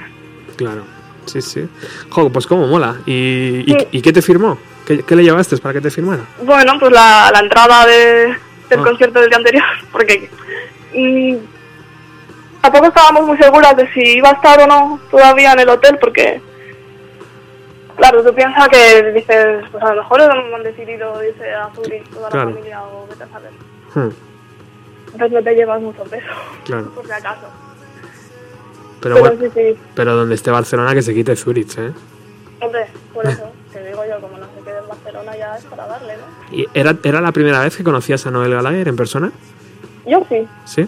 [0.57, 0.83] Claro,
[1.25, 1.67] sí, sí.
[2.09, 2.97] Jo, pues cómo mola.
[3.07, 3.87] ¿Y, y, Sí.
[3.93, 4.57] y qué te firmó?
[4.85, 6.21] ¿Qué, qué le llevaste para que te firmara?
[6.43, 8.35] Bueno, pues la, la entrada de,
[8.69, 8.83] del Ah.
[8.83, 10.29] concierto del día anterior, porque
[10.93, 11.35] mm,
[12.63, 15.97] tampoco estábamos muy seguras de si iba a estar o no todavía en el hotel,
[15.99, 16.41] porque,
[17.97, 22.29] claro, tú piensas que dices, pues a lo mejor han decidido irse a Zurich toda
[22.29, 22.49] Claro.
[22.49, 23.51] la familia o vete a saber.
[23.93, 24.09] Hmm,
[25.11, 26.25] Entonces no te llevas mucho peso,
[26.65, 26.89] claro.
[26.95, 27.47] por si acaso.
[29.01, 31.91] Pero, Pero bueno, sí, sí, pero donde esté Barcelona que se quite Zurich, ¿eh?
[32.61, 35.85] hombre, por eso, te digo yo, como no se quede en Barcelona ya es para
[35.87, 36.55] darle, ¿no?
[36.57, 39.31] ¿Y era, ¿Era la primera vez que conocías a Noel Gallagher en persona?
[40.05, 40.87] Yo sí, ¿Sí?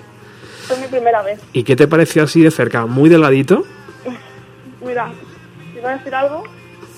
[0.65, 1.39] Fue mi primera vez.
[1.53, 2.85] ¿Y qué te pareció así de cerca?
[2.85, 3.63] ¿Muy delgadito?
[4.81, 5.11] Mira,
[5.71, 6.43] si iba a decir algo,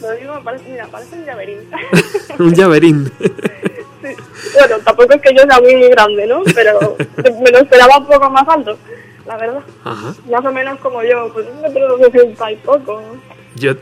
[0.01, 1.59] lo digo, me parece, mira, parece un llaverín.
[2.39, 3.11] Un llaverín.
[3.99, 4.15] Sí.
[4.53, 6.43] Bueno, tampoco es que yo sea muy grande, ¿no?
[6.53, 6.95] Pero
[7.41, 8.77] me lo esperaba un poco más alto,
[9.25, 9.61] la verdad.
[9.83, 10.13] Ajá.
[10.29, 13.01] Más o menos como yo, pues un metro sesenta y poco.
[13.57, 13.73] Yo,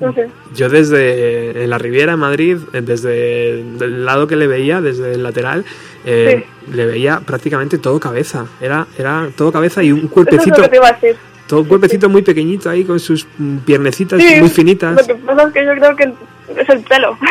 [0.53, 5.23] yo desde en la Riviera, Madrid, eh, desde el lado que le veía, desde el
[5.23, 5.65] lateral,
[6.05, 8.45] eh, le veía prácticamente todo cabeza.
[8.61, 11.15] Era, era todo cabeza y un es cuerpecito, lo que te iba a decir.
[11.47, 14.95] todo un cuerpecito muy pequeñito ahí con sus mm, piernecitas Sí, muy finitas.
[14.95, 16.13] Lo que pasa es que yo creo que
[16.61, 17.17] es el pelo.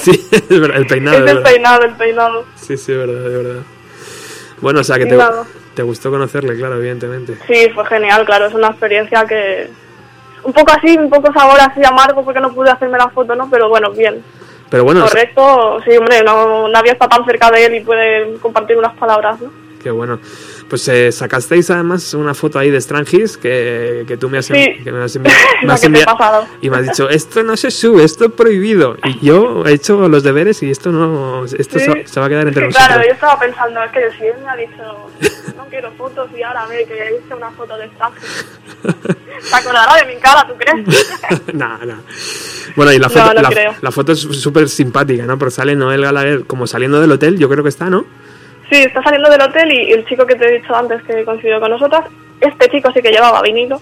[0.00, 1.18] Sí, es verdad, el peinado.
[1.18, 1.50] es es el verdad.
[1.52, 2.44] peinado, el peinado.
[2.56, 3.62] Sí, sí, es verdad, es verdad.
[4.62, 5.18] Bueno, o sea que te,
[5.74, 7.36] te gustó conocerle, claro, evidentemente.
[7.46, 9.68] Sí, fue genial, claro, es una experiencia que...
[10.42, 13.48] Un poco así, un poco sabor así amargo porque no pude hacerme la foto, ¿no?
[13.50, 14.22] Pero bueno, bien.
[14.70, 18.76] Pero bueno, Correcto, sí, hombre, no, nadie está tan cerca de él y puede compartir
[18.76, 19.50] unas palabras, ¿no?
[19.82, 20.20] qué bueno.
[20.68, 24.76] Pues eh, sacasteis además una foto ahí de Strangis que, que tú me has, Sí.
[24.84, 25.32] que me has envi-
[25.64, 28.96] me has enviado y me has dicho, esto no se sube, esto es prohibido.
[29.04, 31.86] Y yo he hecho los deberes y esto no esto Sí.
[31.86, 32.86] se, se va a quedar entre Sí, nosotros.
[32.88, 36.42] claro, yo estaba pensando, es que si él me ha dicho, no quiero fotos y
[36.42, 38.26] ahora ve que hice una foto de extranjero.
[39.40, 40.86] ¿Se acordará de mi cara, tú crees?
[41.54, 41.96] Nah, nah.
[42.76, 43.74] Bueno, y la No, foto, no la, creo.
[43.80, 45.38] la foto es súper simpática, ¿no?
[45.38, 48.04] Porque sale Noel Gallagher como saliendo del hotel, yo creo que está, ¿no?
[48.70, 51.58] Sí, está saliendo del hotel y el chico que te he dicho antes que coincidió
[51.60, 52.04] con nosotras,
[52.40, 53.80] este chico sí que llevaba vinilo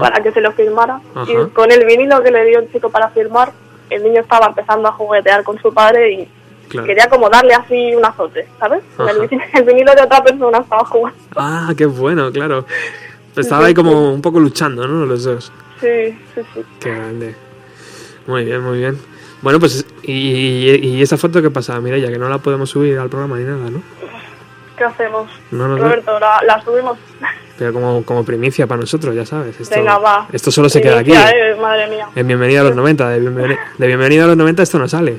[0.00, 1.00] para que se lo firmara.
[1.26, 3.52] Y con el vinilo que le dio el chico para firmar,
[3.90, 6.28] el niño estaba empezando a juguetear con su padre y
[6.66, 6.86] Claro.
[6.86, 8.82] quería como darle así un azote, ¿sabes?
[8.98, 11.18] El, el vinilo de otra persona estaba jugando.
[11.36, 12.64] Ah, qué bueno, claro.
[13.36, 15.04] Estaba ahí como un poco luchando, ¿no?
[15.06, 15.52] Los dos.
[15.80, 16.60] Sí, sí, sí.
[16.80, 17.34] Qué grande.
[18.26, 18.98] Muy bien, muy bien.
[19.42, 21.78] Bueno, pues, ¿y, y esa foto qué pasa?
[21.80, 23.82] Mira, ya que no la podemos subir al programa ni nada, ¿no?
[24.78, 25.28] ¿Qué hacemos?
[25.50, 25.76] No, no.
[25.76, 26.98] Roberto, la, la subimos.
[27.58, 29.60] Pero como, como primicia para nosotros, ya sabes.
[29.60, 30.26] Esto, Venga, va.
[30.32, 31.12] esto solo se queda aquí.
[31.12, 32.08] Eh, madre mía.
[32.16, 33.08] En Bienvenida a los 90.
[33.10, 35.18] De, bienveni- de Bienvenida a los 90 esto no sale.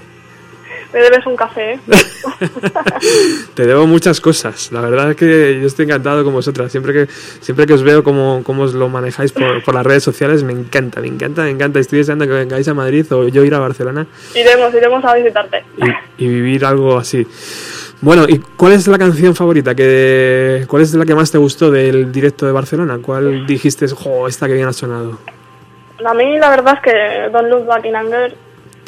[0.96, 1.80] Me debes un café, ¿eh?
[3.54, 4.72] Te debo muchas cosas.
[4.72, 6.72] La verdad es que yo estoy encantado con vosotras.
[6.72, 7.08] Siempre que,
[7.42, 10.54] siempre que os veo cómo, cómo os lo manejáis por, por las redes sociales, me
[10.54, 11.80] encanta, me encanta, me encanta.
[11.80, 15.66] Estoy deseando que vengáis a Madrid o yo ir a Barcelona Iremos, iremos a visitarte.
[16.18, 17.28] y, y vivir algo así.
[18.00, 19.76] Bueno, ¿y cuál es la canción favorita?
[19.76, 23.00] Que, ¿Cuál es la que más te gustó del directo de Barcelona?
[23.02, 25.20] ¿Cuál dijiste, jo, esta que bien ha sonado?
[26.06, 28.38] A mí la verdad es que Don't Look Back in Anger Te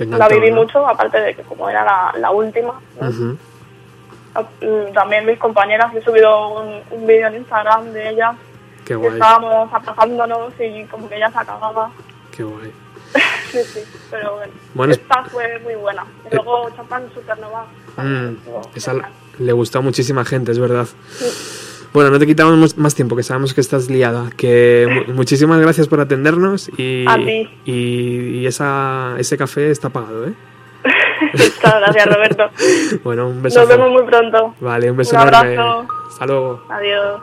[0.06, 0.58] la viví ¿no?
[0.58, 2.80] mucho, aparte de que como era la, la última.
[3.02, 3.38] Ujú.
[4.62, 8.36] Mm, También mis compañeras, he subido un, un vídeo en Instagram de ellas.
[8.86, 11.90] Qué guay, Estábamos abrazándonos y como que ella se acababa.
[12.32, 12.72] qué guay.
[13.52, 13.80] sí, sí,
[14.12, 14.54] pero bueno.
[14.74, 16.06] Bueno, es- Esta fue muy buena.
[16.30, 17.66] Y luego Champán Supernova.
[17.98, 18.36] Mm,
[18.76, 18.94] esa
[19.40, 20.88] le gustó a muchísima gente, es verdad.
[21.98, 24.30] Bueno, no te quitamos más tiempo, que sabemos que estás liada.
[24.38, 27.06] Que mu- muchísimas gracias por atendernos y,
[27.66, 30.34] y, y esa, ese café está pagado, ¿eh?
[31.34, 32.44] Muchas gracias, Roberto.
[33.04, 33.62] Bueno, un beso.
[33.62, 34.54] Nos vemos muy pronto.
[34.60, 35.58] Vale, un beso Un enorme.
[35.58, 35.88] abrazo.
[36.08, 36.64] Hasta luego.
[36.70, 37.22] Adiós.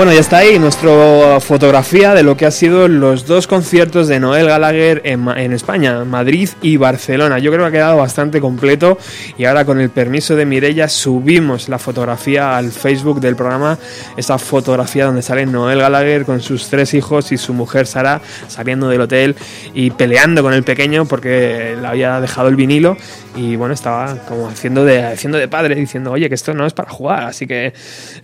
[0.00, 4.18] Bueno, ya está ahí nuestra fotografía de lo que ha sido los dos conciertos de
[4.18, 7.38] Noel Gallagher en, en España, Madrid y Barcelona.
[7.38, 8.96] Yo creo que ha quedado bastante completo
[9.36, 13.78] y ahora con el permiso de Mirella subimos la fotografía al Facebook del programa,
[14.16, 18.88] esa fotografía donde sale Noel Gallagher con sus tres hijos y su mujer Sara saliendo
[18.88, 19.36] del hotel
[19.74, 22.96] y peleando con el pequeño porque le había dejado el vinilo
[23.36, 26.72] y bueno, estaba como haciendo de, haciendo de padre, diciendo, oye, que esto no es
[26.72, 27.72] para jugar, así que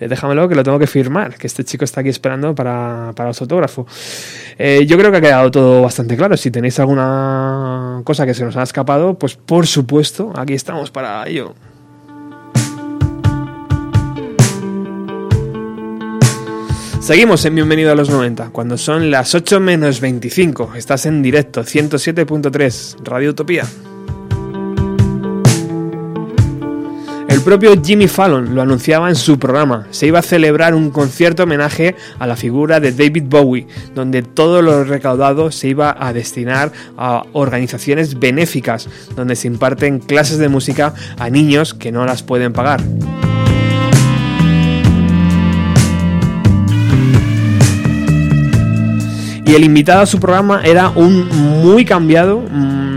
[0.00, 3.28] eh, déjamelo que lo tengo que firmar, que este chico está aquí esperando para, para
[3.28, 3.86] los autógrafos.
[4.59, 6.36] Eh, yo creo que ha quedado todo bastante claro.
[6.36, 11.26] Si tenéis alguna cosa que se nos ha escapado, pues por supuesto, aquí estamos para
[11.28, 11.54] ello.
[17.00, 20.72] Seguimos en Bienvenido a los 90, cuando son las 8 menos 25.
[20.74, 23.64] Estás en directo, 107.3, Radio Utopía.
[27.47, 29.86] Propio Jimmy Fallon lo anunciaba en su programa.
[29.92, 34.62] Se iba a celebrar un concierto homenaje a la figura de David Bowie, donde todo
[34.62, 40.92] lo recaudado se iba a destinar a organizaciones benéficas, donde se imparten clases de música
[41.18, 42.82] a niños que no las pueden pagar.
[49.47, 51.28] Y el invitado a su programa era un
[51.62, 52.95] muy cambiado, mm,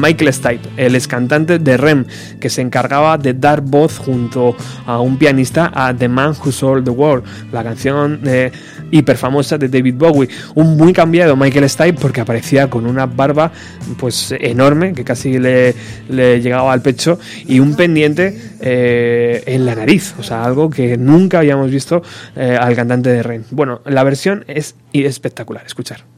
[0.00, 2.04] Michael Stipe, el ex cantante de Rem,
[2.40, 6.84] que se encargaba de dar voz junto a un pianista a The Man Who Sold
[6.84, 8.52] the World, la canción eh,
[8.90, 10.28] hiper famosa de David Bowie.
[10.54, 13.50] Un muy cambiado Michael Stipe porque aparecía con una barba
[13.98, 15.74] pues enorme que casi le,
[16.08, 20.96] le llegaba al pecho y un pendiente eh, en la nariz, o sea, algo que
[20.96, 22.02] nunca habíamos visto
[22.34, 23.44] eh, al cantante de Rem.
[23.50, 26.15] Bueno, la versión es espectacular, escuchar.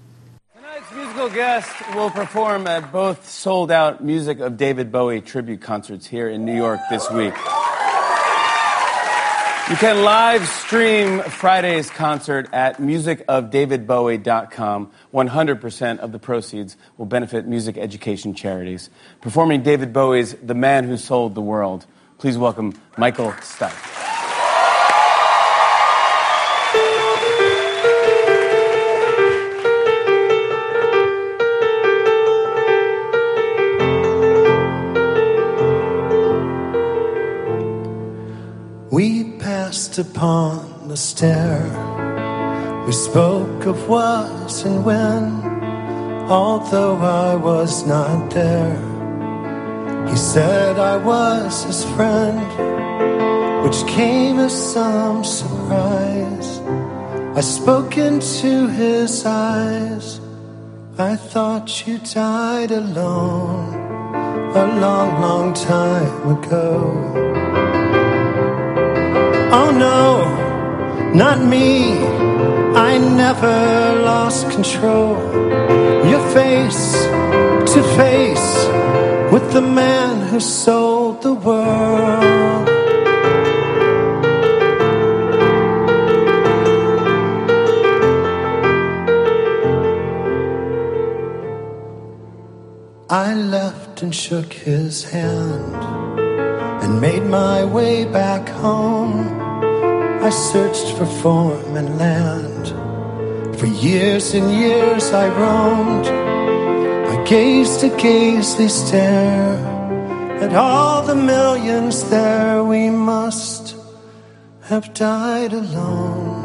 [1.29, 6.27] Musical guest will perform at both sold out Music of David Bowie tribute concerts here
[6.27, 7.35] in New York this week.
[9.69, 14.91] You can live stream Friday's concert at musicofdavidbowie.com.
[15.13, 18.89] 100% of the proceeds will benefit music education charities.
[19.21, 21.85] Performing David Bowie's The Man Who Sold the World.
[22.17, 24.18] Please welcome Michael Stipe.
[39.69, 41.61] Upon the stair.
[42.87, 45.43] We spoke of was and when,
[46.31, 48.79] although I was not there.
[50.09, 52.49] He said I was his friend,
[53.63, 56.61] which came as some surprise.
[57.37, 60.19] I spoke into his eyes.
[60.97, 63.75] I thought you died alone
[64.57, 67.48] a long, long time ago.
[69.51, 71.93] Oh no, not me.
[72.77, 75.17] I never lost control.
[76.07, 76.93] Your face
[77.73, 78.49] to face
[79.33, 82.69] with the man who sold the world.
[93.11, 95.75] I left and shook his hand
[96.83, 99.38] and made my way back home.
[100.21, 102.67] I searched for form and land.
[103.59, 106.07] For years and years I roamed.
[106.07, 109.55] I gazed a gazely stare
[110.43, 112.65] at all the millions there.
[112.65, 113.77] We must
[114.63, 116.45] have died alone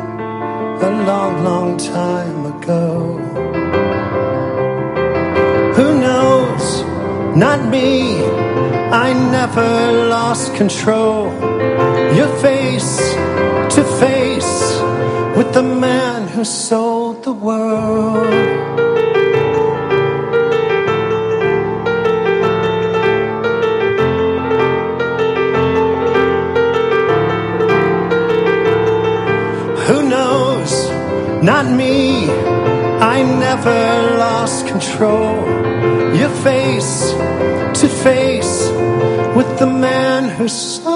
[0.80, 3.18] a long, long time ago.
[5.76, 6.84] Who knows?
[7.36, 8.24] Not me.
[8.94, 11.26] I never lost control.
[12.16, 13.32] Your face to
[15.53, 18.25] the man who sold the world.
[29.85, 30.73] Who knows?
[31.43, 32.27] Not me.
[33.15, 35.35] I never lost control.
[36.15, 37.11] Your face
[37.80, 38.69] to face
[39.38, 40.93] with the man who sold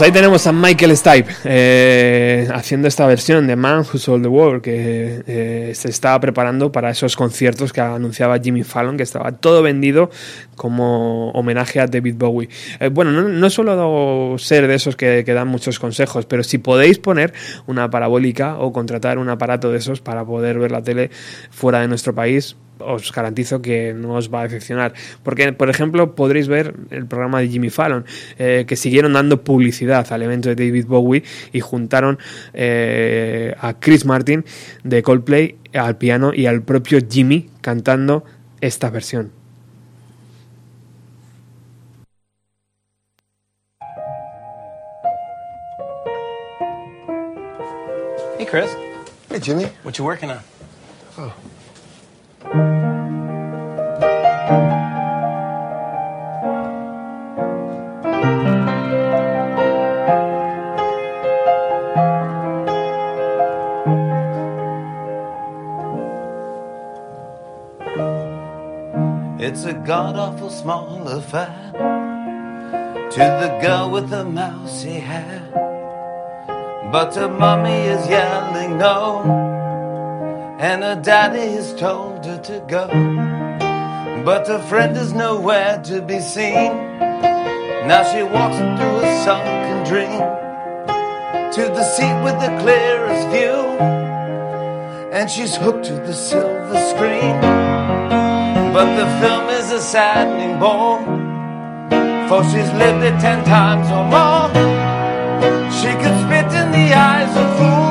[0.00, 4.30] Pues ahí tenemos a Michael Stipe eh, haciendo esta versión de Man Who Sold the
[4.30, 9.32] World que eh, se estaba preparando para esos conciertos que anunciaba Jimmy Fallon, que estaba
[9.32, 10.08] todo vendido
[10.56, 12.48] como homenaje a David Bowie.
[12.78, 16.56] Eh, bueno, no, no suelo ser de esos que, que dan muchos consejos, pero si
[16.56, 17.34] podéis poner
[17.66, 21.10] una parabólica o contratar un aparato de esos para poder ver la tele
[21.50, 24.94] fuera de nuestro país, os garantizo que no os va a decepcionar.
[25.22, 28.04] Porque, por ejemplo, podréis ver el programa de Jimmy Fallon,
[28.38, 32.18] eh, que siguieron dando publicidad al evento de David Bowie y juntaron
[32.52, 34.44] eh, a Chris Martin
[34.84, 38.24] de Coldplay al piano y al propio Jimmy cantando
[38.60, 39.32] esta versión.
[48.38, 48.70] Hey, Chris.
[49.28, 49.66] Hey, Jimmy.
[49.84, 50.40] What you working on?
[51.18, 51.49] Oh.
[52.52, 52.58] It's
[69.64, 75.40] a god awful small affair to the girl with the mousy hair.
[76.90, 79.59] But her mummy is yelling no
[80.60, 82.86] and her daddy has told her to go.
[84.26, 86.72] But her friend is nowhere to be seen.
[87.88, 90.20] Now she walks through a sunken dream
[91.56, 93.60] to the seat with the clearest view,
[95.16, 97.40] and she's hooked to the silver screen.
[98.74, 101.00] But the film is a saddening bore,
[102.28, 104.50] for she's lived it ten times or more.
[105.78, 107.89] She could spit in the eyes of fools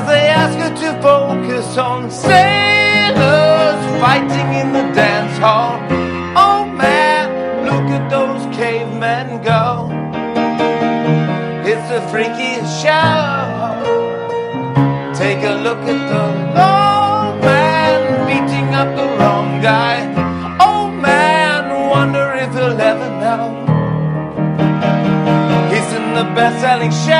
[0.00, 5.76] as they ask her to focus on sailors fighting in the dance hall.
[6.36, 7.26] Oh man,
[7.68, 9.88] look at those cavemen go.
[11.70, 13.28] It's the freakiest show.
[15.22, 16.24] Take a look at the
[16.68, 19.96] old man beating up the wrong guy.
[20.60, 23.44] Oh man, wonder if he'll ever know.
[25.70, 27.19] He's in the best-selling show.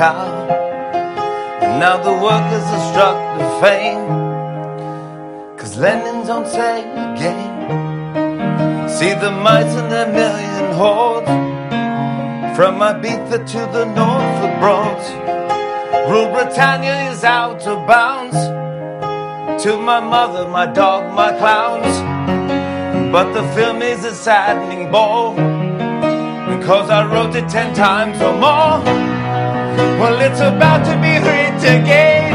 [0.00, 4.06] And now the workers are struck to fame.
[5.56, 8.88] Cause Lenin's on sale again.
[8.88, 11.26] See the mice in their million hordes.
[12.56, 15.10] From Ibiza to the Norfolk Broads.
[16.08, 18.36] Rule Britannia is out of bounds.
[19.64, 21.98] To my mother, my dog, my clowns.
[23.10, 25.34] But the film is a saddening bore
[26.54, 29.07] Because I wrote it ten times or more
[29.78, 32.34] Well, it's about to be writ again.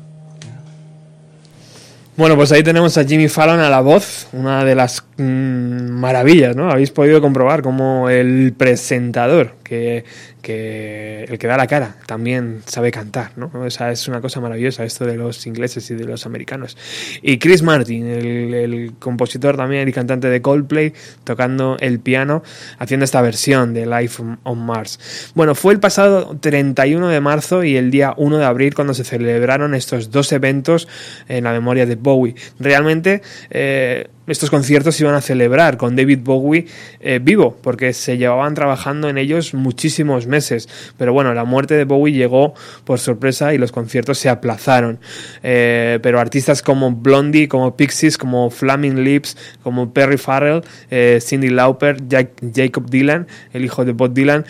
[2.17, 6.55] Bueno, pues ahí tenemos a Jimmy Fallon a la voz, una de las mm, maravillas,
[6.55, 6.69] ¿no?
[6.69, 10.05] Habéis podido comprobar como el presentador, que,
[10.41, 13.51] que el que da la cara, también sabe cantar, ¿no?
[13.53, 16.77] O sea, es una cosa maravillosa esto de los ingleses y de los americanos.
[17.21, 20.93] Y Chris Martin, el, el compositor también y cantante de Coldplay,
[21.23, 22.43] tocando el piano,
[22.77, 25.31] haciendo esta versión de Life on Mars.
[25.35, 29.03] Bueno, fue el pasado 31 de marzo y el día 1 de abril cuando se
[29.03, 30.87] celebraron estos dos eventos
[31.27, 32.35] en la memoria de Bowie.
[32.59, 36.65] Realmente eh, estos conciertos se iban a celebrar con David Bowie
[36.99, 40.67] eh, vivo, porque se llevaban trabajando en ellos muchísimos meses.
[40.97, 42.53] Pero bueno, la muerte de Bowie llegó
[42.85, 44.99] por sorpresa y los conciertos se aplazaron.
[45.43, 51.49] Eh, pero artistas como Blondie, como Pixies, como Flaming Lips, como Perry Farrell, eh, Cindy
[51.49, 54.45] Lauper, Jacob Dylan, el hijo de Bob Dylan,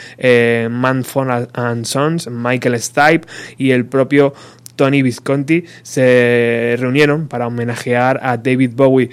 [0.72, 3.28] Manford and Sons, Michael Stipe
[3.58, 4.34] y el propio
[4.76, 9.10] Tony Visconti se reunieron para homenajear a David Bowie.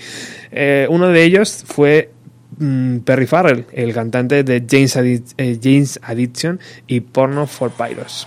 [0.50, 2.10] Eh, uno de ellos fue
[2.58, 8.26] mm, Perry Farrell, el cantante de James, eh, James Addiction y Porno for Pyros.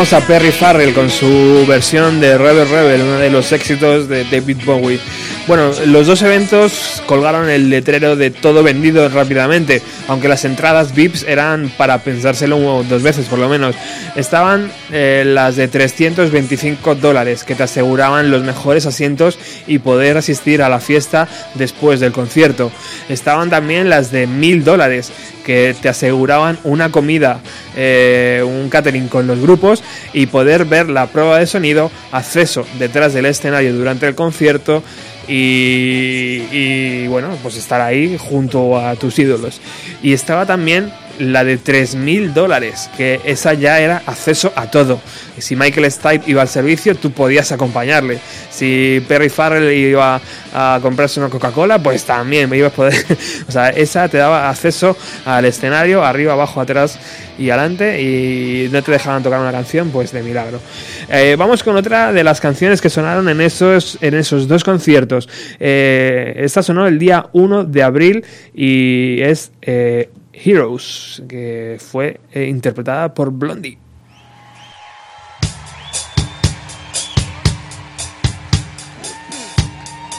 [0.00, 4.56] A Perry Farrell con su versión de Rebel Rebel, uno de los éxitos de David
[4.64, 4.98] Bowie.
[5.46, 11.24] Bueno, los dos eventos colgaron el letrero de todo vendido rápidamente, aunque las entradas VIPs
[11.24, 13.76] eran para pensárselo dos veces por lo menos.
[14.16, 20.62] Estaban eh, las de 325 dólares que te aseguraban los mejores asientos y poder asistir
[20.62, 22.72] a la fiesta después del concierto.
[23.10, 25.12] Estaban también las de 1000 dólares
[25.44, 27.40] que te aseguraban una comida,
[27.76, 29.82] eh, un catering con los grupos
[30.12, 34.82] y poder ver la prueba de sonido, acceso detrás del escenario durante el concierto
[35.28, 39.60] y, y, bueno, pues estar ahí junto a tus ídolos.
[40.02, 45.00] Y estaba también la de 3.000 dólares, que esa ya era acceso a todo.
[45.38, 48.18] Si Michael Stipe iba al servicio, tú podías acompañarle.
[48.50, 50.20] Si Perry Farrell iba
[50.52, 52.94] a comprarse una Coca-Cola, pues también ibas a poder.
[53.48, 56.98] o sea, esa te daba acceso al escenario, arriba, abajo, atrás
[57.38, 60.60] y adelante, y no te dejaban tocar una canción, pues de milagro.
[61.08, 65.28] Eh, vamos con otra de las canciones que sonaron en esos, en esos dos conciertos.
[65.58, 68.24] Eh, esta sonó el día 1 de abril
[68.54, 70.10] y es eh,
[70.42, 73.78] Heroes, que fue eh, interpretada por Blondie.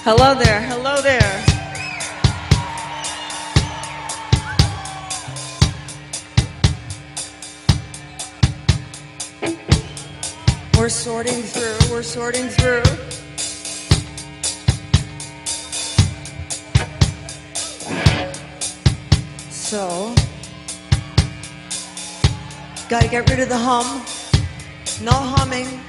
[0.05, 1.43] Hello there, hello there.
[10.77, 13.20] We're sorting through, we're sorting through.
[19.71, 20.13] So,
[22.89, 24.03] gotta get rid of the hum.
[25.01, 25.79] No humming,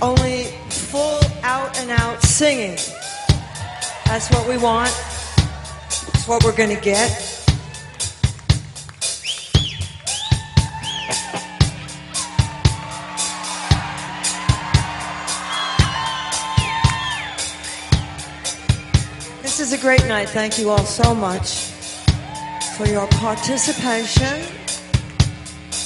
[0.00, 2.78] only full out and out singing.
[4.06, 4.88] That's what we want.
[4.88, 7.10] That's what we're gonna get.
[19.42, 20.30] This is a great night.
[20.30, 21.70] Thank you all so much
[22.80, 24.40] for your participation.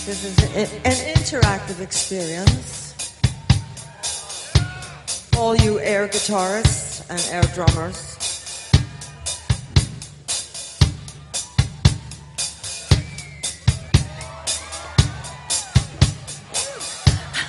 [0.07, 0.69] This is an
[1.16, 2.95] interactive experience.
[5.37, 8.16] All you air guitarists and air drummers.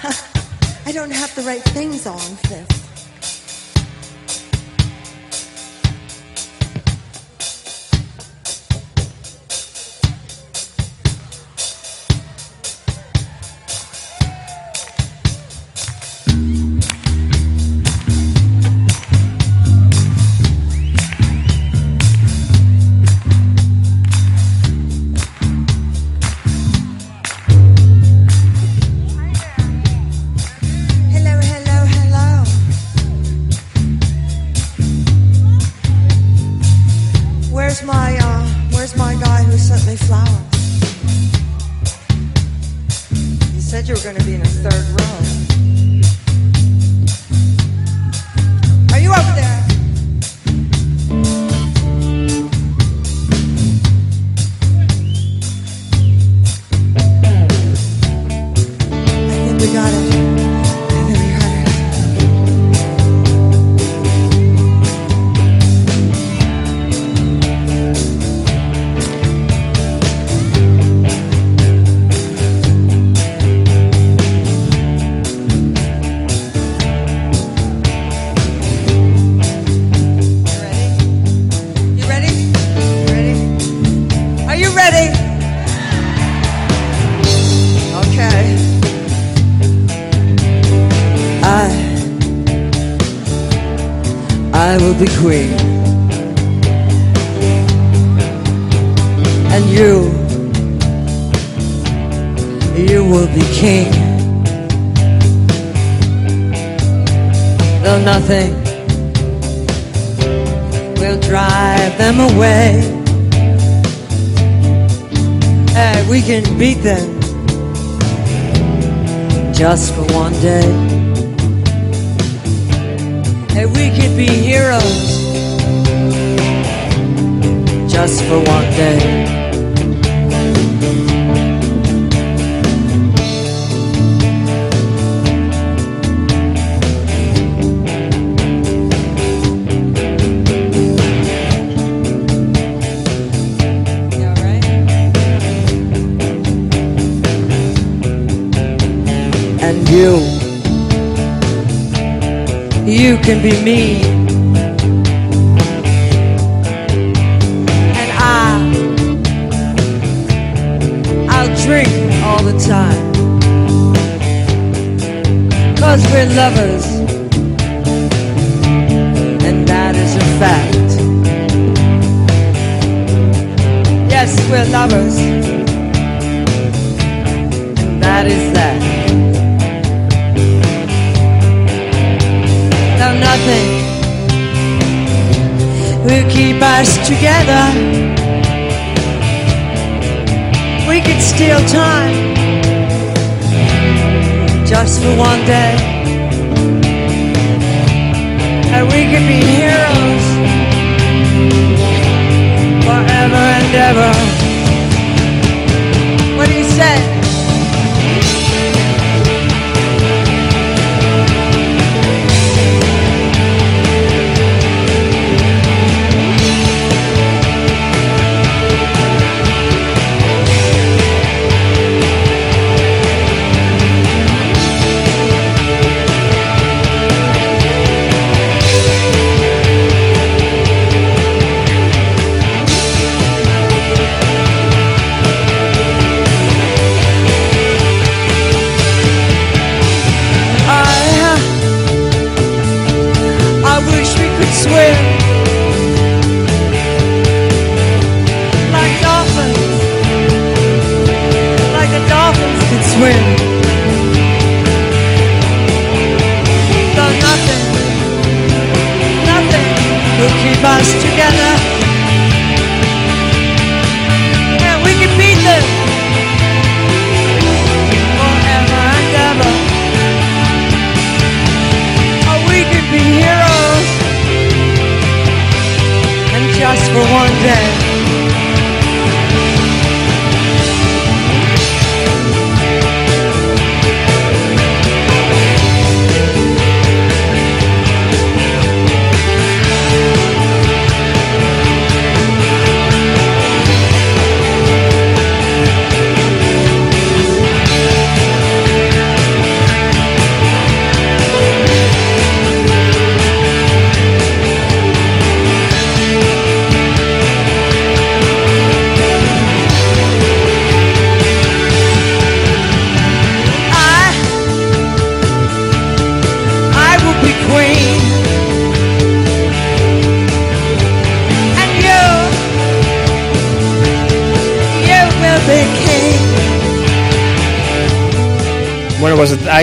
[0.88, 2.85] I don't have the right things on for this.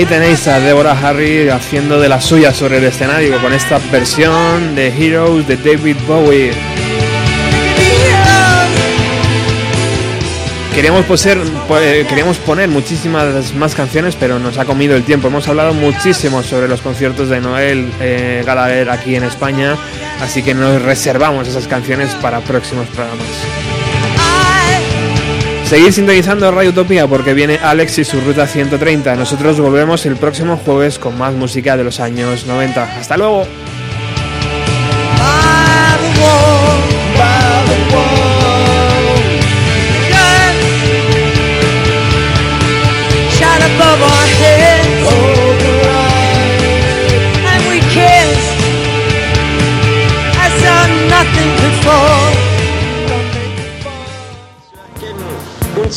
[0.03, 4.75] Ahí tenéis a Deborah Harry haciendo de las suyas sobre el escenario con esta versión
[4.75, 6.51] de Heroes de David Bowie.
[10.75, 11.39] Queríamos, poser-
[11.69, 15.29] po- eh, queríamos poner muchísimas más canciones, pero nos ha comido el tiempo.
[15.29, 18.45] Hemos hablado muchísimo sobre los conciertos de Noel eh,
[18.91, 19.77] aquí en España,
[20.21, 23.22] así que nos reservamos esas canciones para próximos programas.
[25.73, 29.17] Seguid sintonizando Radio Utopía porque viene Alex y su ruta 130.
[29.17, 32.99] Nosotros volvemos el próximo jueves con más música de los años 90.
[32.99, 33.47] Hasta luego.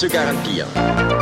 [0.09, 1.14] garantia.